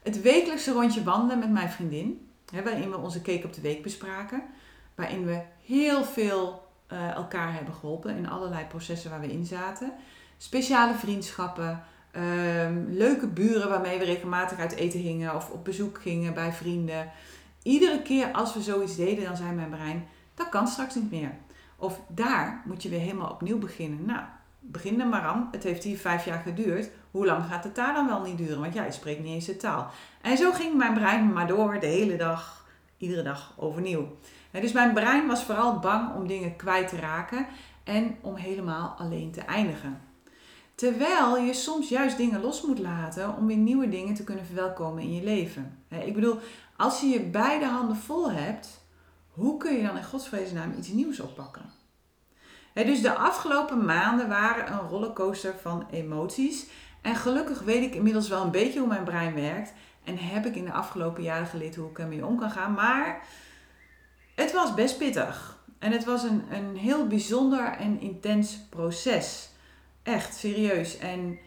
Het 0.03 0.23
wekelijkse 0.23 0.73
rondje 0.73 1.03
wandelen 1.03 1.39
met 1.39 1.51
mijn 1.51 1.71
vriendin, 1.71 2.29
waarin 2.61 2.91
we 2.91 2.97
onze 2.97 3.23
cake 3.23 3.47
op 3.47 3.53
de 3.53 3.61
week 3.61 3.83
bespraken. 3.83 4.43
Waarin 4.95 5.27
we 5.27 5.43
heel 5.65 6.05
veel 6.05 6.69
uh, 6.93 7.11
elkaar 7.11 7.55
hebben 7.55 7.75
geholpen 7.75 8.17
in 8.17 8.29
allerlei 8.29 8.65
processen 8.65 9.11
waar 9.11 9.21
we 9.21 9.33
in 9.33 9.47
zaten. 9.47 9.93
Speciale 10.37 10.95
vriendschappen, 10.95 11.85
um, 12.17 12.87
leuke 12.89 13.27
buren 13.27 13.69
waarmee 13.69 13.99
we 13.99 14.05
regelmatig 14.05 14.59
uit 14.59 14.73
eten 14.75 15.01
gingen 15.01 15.35
of 15.35 15.51
op 15.51 15.65
bezoek 15.65 16.01
gingen 16.01 16.35
bij 16.35 16.53
vrienden. 16.53 17.11
Iedere 17.63 18.03
keer 18.03 18.33
als 18.33 18.55
we 18.55 18.63
zoiets 18.63 18.97
deden, 18.97 19.25
dan 19.25 19.37
zei 19.37 19.53
mijn 19.53 19.71
brein, 19.71 20.07
dat 20.35 20.49
kan 20.49 20.69
straks 20.69 20.95
niet 20.95 21.11
meer. 21.11 21.35
Of 21.77 22.01
daar 22.09 22.63
moet 22.65 22.83
je 22.83 22.89
weer 22.89 23.01
helemaal 23.01 23.31
opnieuw 23.31 23.59
beginnen. 23.59 24.05
Nou, 24.05 24.25
begin 24.63 25.01
er 25.01 25.07
maar 25.07 25.23
aan. 25.23 25.49
Het 25.51 25.63
heeft 25.63 25.85
hier 25.85 25.99
vijf 25.99 26.25
jaar 26.25 26.41
geduurd. 26.41 26.91
Hoe 27.11 27.27
lang 27.27 27.45
gaat 27.45 27.65
het 27.65 27.75
daar 27.75 27.95
dan 27.95 28.07
wel 28.07 28.23
niet 28.23 28.39
duren? 28.39 28.61
Want 28.61 28.75
ja, 28.75 28.85
je 28.85 28.93
spreekt 28.93 29.23
niet 29.23 29.35
eens 29.35 29.47
de 29.47 29.57
taal. 29.57 29.91
En 30.21 30.37
zo 30.37 30.53
ging 30.53 30.75
mijn 30.75 30.95
brein 30.95 31.33
maar 31.33 31.47
door 31.47 31.81
de 31.81 31.87
hele 31.87 32.17
dag, 32.17 32.67
iedere 32.97 33.23
dag 33.23 33.55
overnieuw. 33.57 34.17
Dus 34.51 34.73
mijn 34.73 34.93
brein 34.93 35.27
was 35.27 35.45
vooral 35.45 35.79
bang 35.79 36.15
om 36.15 36.27
dingen 36.27 36.57
kwijt 36.57 36.89
te 36.89 36.97
raken 36.97 37.47
en 37.85 38.17
om 38.21 38.35
helemaal 38.35 38.95
alleen 38.99 39.31
te 39.31 39.41
eindigen. 39.41 40.01
Terwijl 40.75 41.37
je 41.37 41.55
soms 41.55 41.89
juist 41.89 42.17
dingen 42.17 42.41
los 42.41 42.63
moet 42.63 42.79
laten 42.79 43.37
om 43.37 43.47
weer 43.47 43.57
nieuwe 43.57 43.89
dingen 43.89 44.15
te 44.15 44.25
kunnen 44.25 44.47
verwelkomen 44.47 45.03
in 45.03 45.15
je 45.15 45.23
leven. 45.23 45.79
Ik 45.89 46.15
bedoel, 46.15 46.39
als 46.77 47.01
je 47.01 47.07
je 47.07 47.21
beide 47.21 47.67
handen 47.67 47.97
vol 47.97 48.31
hebt, 48.31 48.85
hoe 49.31 49.57
kun 49.57 49.77
je 49.77 49.87
dan 49.87 49.97
in 49.97 50.05
godsvreesnaam 50.05 50.75
iets 50.79 50.89
nieuws 50.89 51.21
oppakken? 51.21 51.82
Dus 52.75 53.03
de 53.03 53.15
afgelopen 53.15 53.85
maanden 53.85 54.29
waren 54.29 54.73
een 54.73 54.89
rollercoaster 54.89 55.55
van 55.63 55.87
emoties. 55.91 56.67
En 57.01 57.17
gelukkig 57.17 57.61
weet 57.61 57.83
ik 57.83 57.95
inmiddels 57.95 58.29
wel 58.29 58.43
een 58.43 58.51
beetje 58.51 58.79
hoe 58.79 58.89
mijn 58.89 59.05
brein 59.05 59.35
werkt. 59.35 59.73
En 60.05 60.19
heb 60.19 60.47
ik 60.47 60.57
in 60.57 60.65
de 60.65 60.73
afgelopen 60.73 61.23
jaren 61.23 61.47
geleerd 61.47 61.77
hoe 61.77 61.91
ik 61.91 61.99
ermee 61.99 62.27
om 62.27 62.39
kan 62.39 62.51
gaan. 62.51 62.73
Maar 62.73 63.23
Het 64.35 64.53
was 64.53 64.75
best 64.75 64.99
pittig. 64.99 65.61
En 65.79 65.93
het 65.93 66.05
was 66.05 66.23
een, 66.23 66.45
een 66.51 66.77
heel 66.77 67.07
bijzonder 67.07 67.65
en 67.73 68.01
intens 68.01 68.59
proces. 68.71 69.51
Echt, 70.03 70.35
serieus. 70.35 70.99
En 70.99 71.39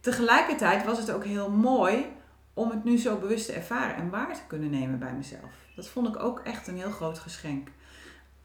tegelijkertijd 0.00 0.84
was 0.84 0.98
het 0.98 1.10
ook 1.10 1.24
heel 1.24 1.50
mooi 1.50 2.06
om 2.54 2.70
het 2.70 2.84
nu 2.84 2.98
zo 2.98 3.16
bewust 3.16 3.46
te 3.46 3.52
ervaren 3.52 3.96
en 3.96 4.10
waar 4.10 4.34
te 4.34 4.46
kunnen 4.46 4.70
nemen 4.70 4.98
bij 4.98 5.12
mezelf. 5.12 5.50
Dat 5.76 5.88
vond 5.88 6.08
ik 6.08 6.22
ook 6.22 6.40
echt 6.40 6.68
een 6.68 6.76
heel 6.76 6.90
groot 6.90 7.18
geschenk. 7.18 7.68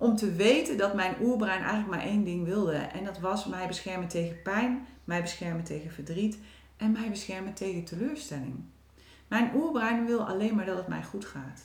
Om 0.02 0.16
te 0.16 0.32
weten 0.32 0.78
dat 0.78 0.94
mijn 0.94 1.16
oerbrein 1.22 1.62
eigenlijk 1.62 1.90
maar 1.90 2.06
één 2.06 2.24
ding 2.24 2.46
wilde. 2.46 2.76
En 2.76 3.04
dat 3.06 3.20
was 3.20 3.46
mij 3.46 3.68
beschermen 3.68 4.08
tegen 4.08 4.42
pijn, 4.42 4.88
mij 5.04 5.22
beschermen 5.22 5.64
tegen 5.64 5.92
verdriet 5.92 6.38
en 6.78 6.92
mij 6.92 7.10
beschermen 7.10 7.54
tegen 7.54 7.84
teleurstelling. 7.84 8.64
Mijn 9.28 9.52
oerbrein 9.56 10.06
wil 10.06 10.28
alleen 10.28 10.56
maar 10.56 10.66
dat 10.66 10.78
het 10.78 10.88
mij 10.88 11.04
goed 11.04 11.26
gaat. 11.26 11.62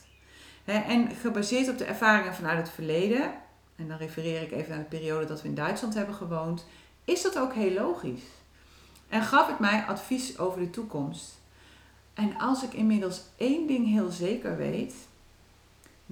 En 0.65 1.11
gebaseerd 1.11 1.69
op 1.69 1.79
de 1.79 1.85
ervaringen 1.85 2.35
vanuit 2.35 2.59
het 2.59 2.71
verleden, 2.71 3.33
en 3.77 3.89
dan 3.89 3.99
refereer 3.99 4.43
ik 4.43 4.53
even 4.53 4.71
naar 4.71 4.79
de 4.79 4.97
periode 4.97 5.27
dat 5.27 5.43
we 5.43 5.49
in 5.49 5.55
Duitsland 5.55 5.95
hebben 5.95 6.15
gewoond, 6.15 6.67
is 7.05 7.23
dat 7.23 7.39
ook 7.39 7.55
heel 7.55 7.73
logisch. 7.73 8.25
En 9.09 9.23
gaf 9.23 9.47
het 9.47 9.59
mij 9.59 9.85
advies 9.85 10.39
over 10.39 10.61
de 10.61 10.71
toekomst. 10.71 11.41
En 12.15 12.39
als 12.39 12.63
ik 12.63 12.73
inmiddels 12.73 13.23
één 13.37 13.67
ding 13.67 13.87
heel 13.87 14.11
zeker 14.11 14.57
weet, 14.57 14.95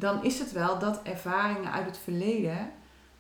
dan 0.03 0.25
is 0.25 0.39
het 0.39 0.53
wel 0.53 0.79
dat 0.79 1.03
ervaringen 1.03 1.73
uit 1.73 1.87
het 1.87 1.99
verleden 1.99 2.71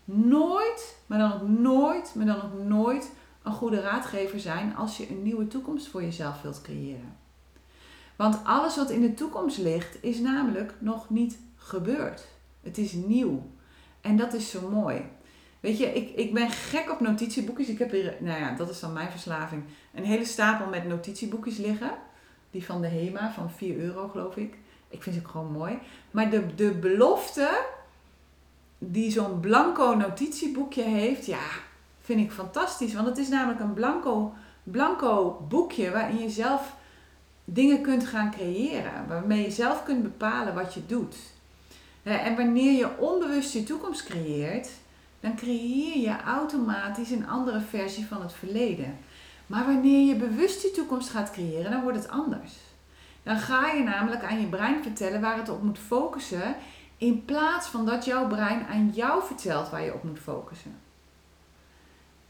nooit, 0.05 0.97
maar 1.07 1.19
dan 1.19 1.33
ook 1.33 1.49
nooit, 1.49 2.15
maar 2.15 2.27
dan 2.27 2.43
ook 2.43 2.59
nooit 2.65 3.13
een 3.43 3.53
goede 3.53 3.81
raadgever 3.81 4.41
zijn 4.41 4.77
als 4.77 4.97
je 4.97 5.11
een 5.11 5.23
nieuwe 5.23 5.47
toekomst 5.47 5.89
voor 5.89 6.03
jezelf 6.03 6.43
wilt 6.43 6.63
creëren. 6.63 7.17
Want 8.17 8.41
alles 8.45 8.77
wat 8.77 8.91
in 8.91 9.01
de 9.01 9.15
toekomst 9.15 9.59
ligt, 9.59 10.03
is 10.03 10.19
namelijk 10.19 10.75
nog 10.79 11.11
niet 11.11 11.39
gebeurd. 11.57 12.25
Het 12.63 12.79
is 12.79 12.93
nieuw. 12.93 13.51
En 14.01 14.17
dat 14.17 14.33
is 14.33 14.51
zo 14.51 14.69
mooi. 14.71 15.03
Weet 15.61 15.79
je, 15.79 15.87
ik, 15.87 16.11
ik 16.17 16.35
ben 16.35 16.51
gek 16.51 16.91
op 16.91 17.01
notitieboekjes. 17.01 17.69
Ik 17.69 17.79
heb 17.79 17.91
hier, 17.91 18.17
nou 18.21 18.41
ja, 18.41 18.55
dat 18.55 18.71
is 18.71 18.81
dan 18.81 18.93
mijn 18.93 19.11
verslaving, 19.11 19.63
een 19.95 20.05
hele 20.05 20.25
stapel 20.25 20.69
met 20.69 20.87
notitieboekjes 20.87 21.57
liggen. 21.57 21.93
Die 22.51 22.65
van 22.65 22.81
de 22.81 22.89
HEMA, 22.89 23.33
van 23.33 23.51
4 23.51 23.77
euro 23.77 24.09
geloof 24.09 24.37
ik. 24.37 24.57
Ik 24.93 25.03
vind 25.03 25.17
ze 25.17 25.25
gewoon 25.25 25.53
mooi. 25.53 25.79
Maar 26.11 26.31
de, 26.31 26.55
de 26.55 26.71
belofte 26.71 27.65
die 28.79 29.11
zo'n 29.11 29.41
blanco 29.41 29.95
notitieboekje 29.95 30.83
heeft, 30.83 31.27
ja, 31.27 31.47
vind 32.01 32.21
ik 32.21 32.33
fantastisch. 32.33 32.95
Want 32.95 33.07
het 33.07 33.19
is 33.19 33.29
namelijk 33.29 33.61
een 33.61 33.75
blanco, 33.75 34.33
blanco 34.63 35.45
boekje 35.49 35.91
waarin 35.91 36.19
je 36.19 36.31
zelf 36.31 36.75
dingen 37.45 37.83
kunt 37.83 38.07
gaan 38.07 38.31
creëren. 38.31 39.07
Waarmee 39.09 39.43
je 39.43 39.51
zelf 39.51 39.85
kunt 39.85 40.03
bepalen 40.03 40.55
wat 40.55 40.75
je 40.75 40.87
doet. 40.87 41.17
En 42.03 42.37
wanneer 42.37 42.73
je 42.73 42.99
onbewust 42.99 43.53
je 43.53 43.63
toekomst 43.63 44.05
creëert, 44.05 44.69
dan 45.21 45.37
creëer 45.37 45.99
je 45.99 46.21
automatisch 46.21 47.11
een 47.11 47.29
andere 47.29 47.61
versie 47.61 48.07
van 48.07 48.23
het 48.23 48.33
verleden. 48.33 48.99
Maar 49.47 49.67
wanneer 49.67 50.07
je 50.07 50.15
bewust 50.15 50.63
je 50.63 50.71
toekomst 50.71 51.11
gaat 51.11 51.31
creëren, 51.31 51.71
dan 51.71 51.83
wordt 51.83 51.99
het 51.99 52.09
anders. 52.09 52.53
Dan 53.23 53.39
ga 53.39 53.67
je 53.67 53.83
namelijk 53.83 54.25
aan 54.25 54.41
je 54.41 54.47
brein 54.47 54.83
vertellen 54.83 55.21
waar 55.21 55.37
het 55.37 55.49
op 55.49 55.63
moet 55.63 55.79
focussen, 55.79 56.57
in 56.97 57.25
plaats 57.25 57.67
van 57.67 57.87
dat 57.87 58.05
jouw 58.05 58.27
brein 58.27 58.67
aan 58.67 58.91
jou 58.91 59.25
vertelt 59.25 59.71
waar 59.71 59.83
je 59.83 59.95
op 59.95 60.03
moet 60.03 60.19
focussen. 60.19 60.79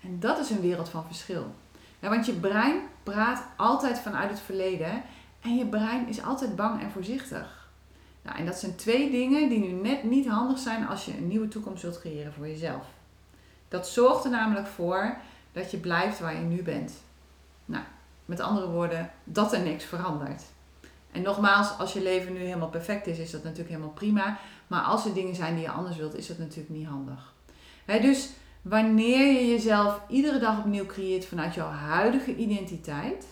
En 0.01 0.21
dat 0.21 0.39
is 0.39 0.51
een 0.51 0.61
wereld 0.61 0.89
van 0.89 1.05
verschil. 1.05 1.55
Ja, 1.99 2.09
want 2.09 2.27
je 2.27 2.33
brein 2.33 2.81
praat 3.03 3.45
altijd 3.57 3.99
vanuit 3.99 4.31
het 4.31 4.41
verleden 4.41 5.03
en 5.41 5.57
je 5.57 5.67
brein 5.67 6.09
is 6.09 6.23
altijd 6.23 6.57
bang 6.57 6.83
en 6.83 6.91
voorzichtig. 6.91 7.71
Nou, 8.23 8.39
en 8.39 8.47
dat 8.47 8.57
zijn 8.57 8.77
twee 8.77 9.11
dingen 9.11 9.49
die 9.49 9.59
nu 9.59 9.71
net 9.71 10.03
niet 10.03 10.29
handig 10.29 10.59
zijn 10.59 10.89
als 10.89 11.05
je 11.05 11.17
een 11.17 11.29
nieuwe 11.29 11.49
toekomst 11.49 11.83
wilt 11.83 12.01
creëren 12.01 12.33
voor 12.33 12.49
jezelf. 12.49 12.87
Dat 13.69 13.89
zorgt 13.89 14.25
er 14.25 14.31
namelijk 14.31 14.67
voor 14.67 15.17
dat 15.53 15.71
je 15.71 15.77
blijft 15.77 16.21
waar 16.21 16.35
je 16.35 16.41
nu 16.41 16.63
bent. 16.63 16.93
Nou, 17.65 17.85
met 18.25 18.41
andere 18.41 18.69
woorden, 18.69 19.11
dat 19.25 19.53
er 19.53 19.61
niks 19.61 19.85
verandert. 19.85 20.43
En 21.13 21.23
nogmaals, 21.23 21.79
als 21.79 21.93
je 21.93 22.03
leven 22.03 22.33
nu 22.33 22.39
helemaal 22.39 22.69
perfect 22.69 23.07
is, 23.07 23.19
is 23.19 23.31
dat 23.31 23.43
natuurlijk 23.43 23.71
helemaal 23.71 23.95
prima. 23.95 24.39
Maar 24.67 24.83
als 24.83 25.05
er 25.05 25.15
dingen 25.15 25.35
zijn 25.35 25.55
die 25.55 25.65
je 25.65 25.71
anders 25.71 25.97
wilt, 25.97 26.17
is 26.17 26.27
dat 26.27 26.39
natuurlijk 26.39 26.75
niet 26.75 26.87
handig. 26.87 27.35
dus 27.87 28.31
wanneer 28.63 29.33
je 29.33 29.49
jezelf 29.49 30.01
iedere 30.09 30.39
dag 30.39 30.59
opnieuw 30.59 30.87
creëert 30.87 31.25
vanuit 31.25 31.55
jouw 31.55 31.69
huidige 31.69 32.37
identiteit, 32.37 33.27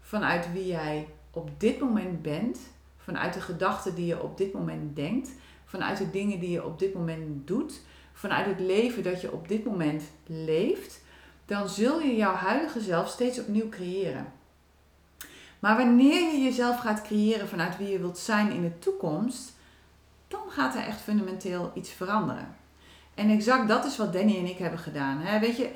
vanuit 0.00 0.52
wie 0.52 0.66
jij 0.66 1.08
op 1.30 1.60
dit 1.60 1.80
moment 1.80 2.22
bent, 2.22 2.58
vanuit 2.96 3.34
de 3.34 3.40
gedachten 3.40 3.94
die 3.94 4.06
je 4.06 4.22
op 4.22 4.36
dit 4.36 4.52
moment 4.52 4.96
denkt, 4.96 5.30
vanuit 5.64 5.98
de 5.98 6.10
dingen 6.10 6.40
die 6.40 6.50
je 6.50 6.64
op 6.64 6.78
dit 6.78 6.94
moment 6.94 7.46
doet, 7.46 7.80
vanuit 8.12 8.46
het 8.46 8.60
leven 8.60 9.02
dat 9.02 9.20
je 9.20 9.32
op 9.32 9.48
dit 9.48 9.64
moment 9.64 10.02
leeft, 10.26 11.00
dan 11.46 11.68
zul 11.68 12.00
je 12.00 12.16
jouw 12.16 12.34
huidige 12.34 12.80
zelf 12.80 13.08
steeds 13.08 13.40
opnieuw 13.40 13.68
creëren. 13.68 14.32
Maar 15.64 15.76
wanneer 15.76 16.32
je 16.32 16.42
jezelf 16.42 16.78
gaat 16.78 17.02
creëren 17.02 17.48
vanuit 17.48 17.76
wie 17.76 17.88
je 17.88 17.98
wilt 17.98 18.18
zijn 18.18 18.52
in 18.52 18.62
de 18.62 18.78
toekomst, 18.78 19.52
dan 20.28 20.40
gaat 20.48 20.74
er 20.74 20.86
echt 20.86 21.00
fundamenteel 21.00 21.70
iets 21.74 21.90
veranderen. 21.90 22.56
En 23.14 23.30
exact 23.30 23.68
dat 23.68 23.84
is 23.84 23.96
wat 23.96 24.12
Danny 24.12 24.38
en 24.38 24.46
ik 24.46 24.58
hebben 24.58 24.78
gedaan. 24.78 25.40
Weet 25.40 25.56
je, 25.56 25.70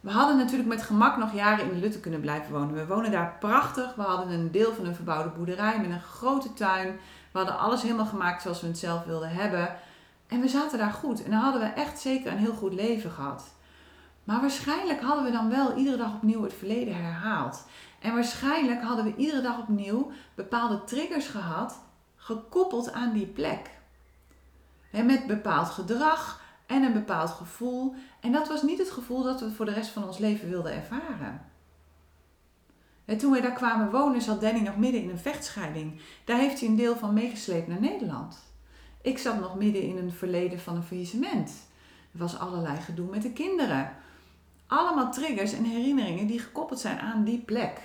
we 0.00 0.10
hadden 0.10 0.36
natuurlijk 0.36 0.68
met 0.68 0.82
gemak 0.82 1.16
nog 1.16 1.34
jaren 1.34 1.64
in 1.64 1.74
de 1.74 1.80
Lutte 1.80 2.00
kunnen 2.00 2.20
blijven 2.20 2.52
wonen. 2.52 2.74
We 2.74 2.86
wonen 2.86 3.10
daar 3.10 3.36
prachtig. 3.40 3.94
We 3.94 4.02
hadden 4.02 4.30
een 4.30 4.50
deel 4.50 4.74
van 4.74 4.86
een 4.86 4.94
verbouwde 4.94 5.30
boerderij 5.30 5.80
met 5.80 5.90
een 5.90 6.00
grote 6.00 6.52
tuin. 6.52 6.98
We 7.32 7.38
hadden 7.38 7.58
alles 7.58 7.82
helemaal 7.82 8.06
gemaakt 8.06 8.42
zoals 8.42 8.60
we 8.60 8.66
het 8.66 8.78
zelf 8.78 9.04
wilden 9.04 9.30
hebben. 9.30 9.76
En 10.26 10.40
we 10.40 10.48
zaten 10.48 10.78
daar 10.78 10.92
goed. 10.92 11.22
En 11.24 11.30
dan 11.30 11.40
hadden 11.40 11.60
we 11.60 11.66
echt 11.66 12.00
zeker 12.00 12.32
een 12.32 12.38
heel 12.38 12.54
goed 12.54 12.72
leven 12.72 13.10
gehad. 13.10 13.44
Maar 14.24 14.40
waarschijnlijk 14.40 15.00
hadden 15.00 15.24
we 15.24 15.30
dan 15.30 15.50
wel 15.50 15.76
iedere 15.76 15.96
dag 15.96 16.14
opnieuw 16.14 16.42
het 16.42 16.54
verleden 16.54 17.04
herhaald. 17.04 17.64
En 17.98 18.14
waarschijnlijk 18.14 18.82
hadden 18.82 19.04
we 19.04 19.16
iedere 19.16 19.40
dag 19.40 19.58
opnieuw 19.58 20.10
bepaalde 20.34 20.84
triggers 20.84 21.26
gehad, 21.26 21.80
gekoppeld 22.16 22.92
aan 22.92 23.12
die 23.12 23.26
plek. 23.26 23.70
met 24.90 25.26
bepaald 25.26 25.68
gedrag 25.68 26.42
en 26.66 26.82
een 26.82 26.92
bepaald 26.92 27.30
gevoel. 27.30 27.94
En 28.20 28.32
dat 28.32 28.48
was 28.48 28.62
niet 28.62 28.78
het 28.78 28.90
gevoel 28.90 29.22
dat 29.22 29.40
we 29.40 29.50
voor 29.50 29.64
de 29.64 29.72
rest 29.72 29.90
van 29.90 30.04
ons 30.06 30.18
leven 30.18 30.48
wilden 30.48 30.74
ervaren. 30.74 31.40
En 33.04 33.18
toen 33.18 33.32
we 33.32 33.40
daar 33.40 33.52
kwamen 33.52 33.90
wonen, 33.90 34.22
zat 34.22 34.40
Danny 34.40 34.60
nog 34.60 34.76
midden 34.76 35.02
in 35.02 35.10
een 35.10 35.18
vechtscheiding. 35.18 36.00
Daar 36.24 36.38
heeft 36.38 36.60
hij 36.60 36.68
een 36.68 36.76
deel 36.76 36.96
van 36.96 37.14
meegesleept 37.14 37.68
naar 37.68 37.80
Nederland. 37.80 38.38
Ik 39.02 39.18
zat 39.18 39.40
nog 39.40 39.56
midden 39.56 39.82
in 39.82 39.96
een 39.96 40.12
verleden 40.12 40.60
van 40.60 40.76
een 40.76 40.82
faillissement. 40.82 41.50
Er 42.12 42.18
was 42.18 42.38
allerlei 42.38 42.76
gedoe 42.80 43.10
met 43.10 43.22
de 43.22 43.32
kinderen. 43.32 43.96
Allemaal 44.68 45.12
triggers 45.12 45.52
en 45.52 45.64
herinneringen 45.64 46.26
die 46.26 46.38
gekoppeld 46.38 46.80
zijn 46.80 46.98
aan 46.98 47.24
die 47.24 47.38
plek. 47.38 47.80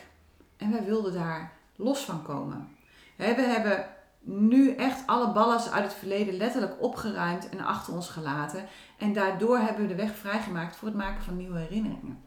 En 0.57 0.71
wij 0.71 0.83
wilden 0.83 1.13
daar 1.13 1.51
los 1.75 1.99
van 1.99 2.23
komen. 2.23 2.67
We 3.15 3.23
hebben 3.23 3.85
nu 4.19 4.75
echt 4.75 5.07
alle 5.07 5.31
ballast 5.31 5.71
uit 5.71 5.83
het 5.83 5.93
verleden 5.93 6.37
letterlijk 6.37 6.81
opgeruimd 6.81 7.49
en 7.49 7.59
achter 7.59 7.93
ons 7.93 8.09
gelaten. 8.09 8.65
En 8.97 9.13
daardoor 9.13 9.57
hebben 9.57 9.81
we 9.81 9.87
de 9.87 10.01
weg 10.01 10.15
vrijgemaakt 10.15 10.75
voor 10.75 10.87
het 10.87 10.97
maken 10.97 11.23
van 11.23 11.37
nieuwe 11.37 11.59
herinneringen. 11.59 12.21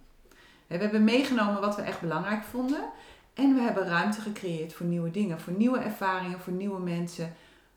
We 0.66 0.76
hebben 0.76 1.04
meegenomen 1.04 1.60
wat 1.60 1.76
we 1.76 1.82
echt 1.82 2.00
belangrijk 2.00 2.42
vonden. 2.42 2.84
En 3.34 3.54
we 3.54 3.60
hebben 3.60 3.86
ruimte 3.86 4.20
gecreëerd 4.20 4.72
voor 4.72 4.86
nieuwe 4.86 5.10
dingen, 5.10 5.40
voor 5.40 5.52
nieuwe 5.52 5.78
ervaringen, 5.78 6.40
voor 6.40 6.52
nieuwe 6.52 6.80
mensen, 6.80 7.34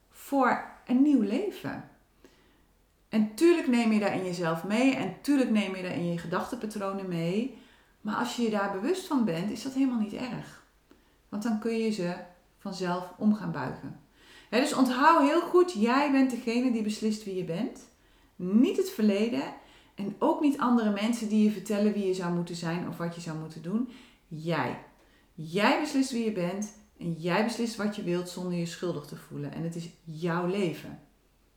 voor 0.09 0.63
een 0.85 1.01
nieuw 1.01 1.21
leven. 1.21 1.89
En 3.09 3.35
tuurlijk 3.35 3.67
neem 3.67 3.91
je 3.91 3.99
daar 3.99 4.15
in 4.15 4.25
jezelf 4.25 4.63
mee 4.63 4.95
en 4.95 5.15
tuurlijk 5.21 5.49
neem 5.49 5.75
je 5.75 5.81
daar 5.81 5.95
in 5.95 6.11
je 6.11 6.17
gedachtenpatronen 6.17 7.07
mee. 7.07 7.57
Maar 8.01 8.15
als 8.15 8.35
je 8.35 8.41
je 8.41 8.49
daar 8.49 8.71
bewust 8.71 9.07
van 9.07 9.25
bent, 9.25 9.51
is 9.51 9.63
dat 9.63 9.73
helemaal 9.73 9.99
niet 9.99 10.13
erg. 10.13 10.63
Want 11.29 11.43
dan 11.43 11.59
kun 11.59 11.77
je 11.77 11.91
ze 11.91 12.15
vanzelf 12.57 13.13
om 13.17 13.35
gaan 13.35 13.51
buigen. 13.51 13.99
dus 14.49 14.73
onthoud 14.73 15.21
heel 15.21 15.41
goed, 15.41 15.73
jij 15.73 16.11
bent 16.11 16.29
degene 16.29 16.71
die 16.71 16.81
beslist 16.81 17.23
wie 17.23 17.35
je 17.35 17.43
bent. 17.43 17.87
Niet 18.35 18.77
het 18.77 18.89
verleden 18.89 19.43
en 19.95 20.15
ook 20.19 20.41
niet 20.41 20.57
andere 20.57 20.91
mensen 20.91 21.29
die 21.29 21.43
je 21.43 21.51
vertellen 21.51 21.93
wie 21.93 22.07
je 22.07 22.13
zou 22.13 22.33
moeten 22.33 22.55
zijn 22.55 22.87
of 22.87 22.97
wat 22.97 23.15
je 23.15 23.21
zou 23.21 23.37
moeten 23.37 23.61
doen. 23.61 23.89
Jij. 24.27 24.77
Jij 25.33 25.79
beslist 25.79 26.11
wie 26.11 26.25
je 26.25 26.31
bent 26.31 26.73
en 26.97 27.13
jij 27.13 27.43
beslist 27.43 27.75
wat 27.75 27.95
je 27.95 28.03
wilt 28.03 28.29
zonder 28.29 28.53
je 28.53 28.65
schuldig 28.65 29.05
te 29.05 29.15
voelen. 29.15 29.53
En 29.53 29.63
het 29.63 29.75
is 29.75 29.89
jouw 30.03 30.47
leven. 30.47 30.99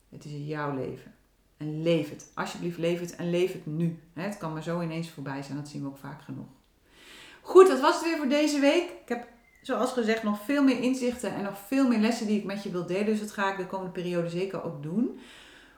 Het 0.09 0.25
is 0.25 0.31
jouw 0.47 0.75
leven. 0.75 1.13
En 1.57 1.81
leef 1.81 2.09
het. 2.09 2.31
Alsjeblieft, 2.33 2.77
leef 2.77 2.99
het 2.99 3.15
en 3.15 3.29
leef 3.29 3.53
het 3.53 3.65
nu. 3.65 3.99
Het 4.13 4.37
kan 4.37 4.53
maar 4.53 4.63
zo 4.63 4.81
ineens 4.81 5.09
voorbij 5.09 5.43
zijn, 5.43 5.57
dat 5.57 5.67
zien 5.67 5.81
we 5.81 5.87
ook 5.87 5.97
vaak 5.97 6.21
genoeg. 6.21 6.47
Goed, 7.41 7.67
dat 7.67 7.79
was 7.79 7.95
het 7.95 8.03
weer 8.03 8.17
voor 8.17 8.29
deze 8.29 8.59
week. 8.59 8.89
Ik 8.89 9.09
heb 9.09 9.27
zoals 9.61 9.91
gezegd 9.91 10.23
nog 10.23 10.39
veel 10.45 10.63
meer 10.63 10.79
inzichten 10.79 11.33
en 11.33 11.43
nog 11.43 11.57
veel 11.67 11.87
meer 11.87 11.99
lessen 11.99 12.27
die 12.27 12.37
ik 12.37 12.43
met 12.43 12.63
je 12.63 12.71
wil 12.71 12.85
delen. 12.85 13.05
Dus 13.05 13.19
dat 13.19 13.31
ga 13.31 13.51
ik 13.51 13.57
de 13.57 13.67
komende 13.67 13.91
periode 13.91 14.29
zeker 14.29 14.63
ook 14.63 14.83
doen. 14.83 15.19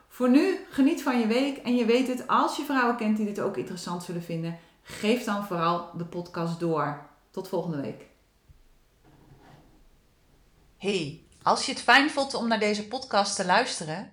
Voor 0.08 0.30
nu, 0.30 0.58
geniet 0.70 1.02
van 1.02 1.18
je 1.20 1.26
week. 1.26 1.56
En 1.56 1.76
je 1.76 1.84
weet 1.84 2.08
het, 2.08 2.26
als 2.26 2.56
je 2.56 2.64
vrouwen 2.64 2.96
kent 2.96 3.16
die 3.16 3.26
dit 3.26 3.40
ook 3.40 3.56
interessant 3.56 4.02
zullen 4.02 4.22
vinden, 4.22 4.58
geef 4.82 5.24
dan 5.24 5.46
vooral 5.46 5.90
de 5.96 6.04
podcast 6.04 6.60
door. 6.60 7.06
Tot 7.30 7.48
volgende 7.48 7.80
week. 7.80 8.06
Hey, 10.76 11.20
als 11.42 11.66
je 11.66 11.72
het 11.72 11.80
fijn 11.80 12.10
vond 12.10 12.34
om 12.34 12.48
naar 12.48 12.58
deze 12.58 12.88
podcast 12.88 13.36
te 13.36 13.44
luisteren 13.44 14.12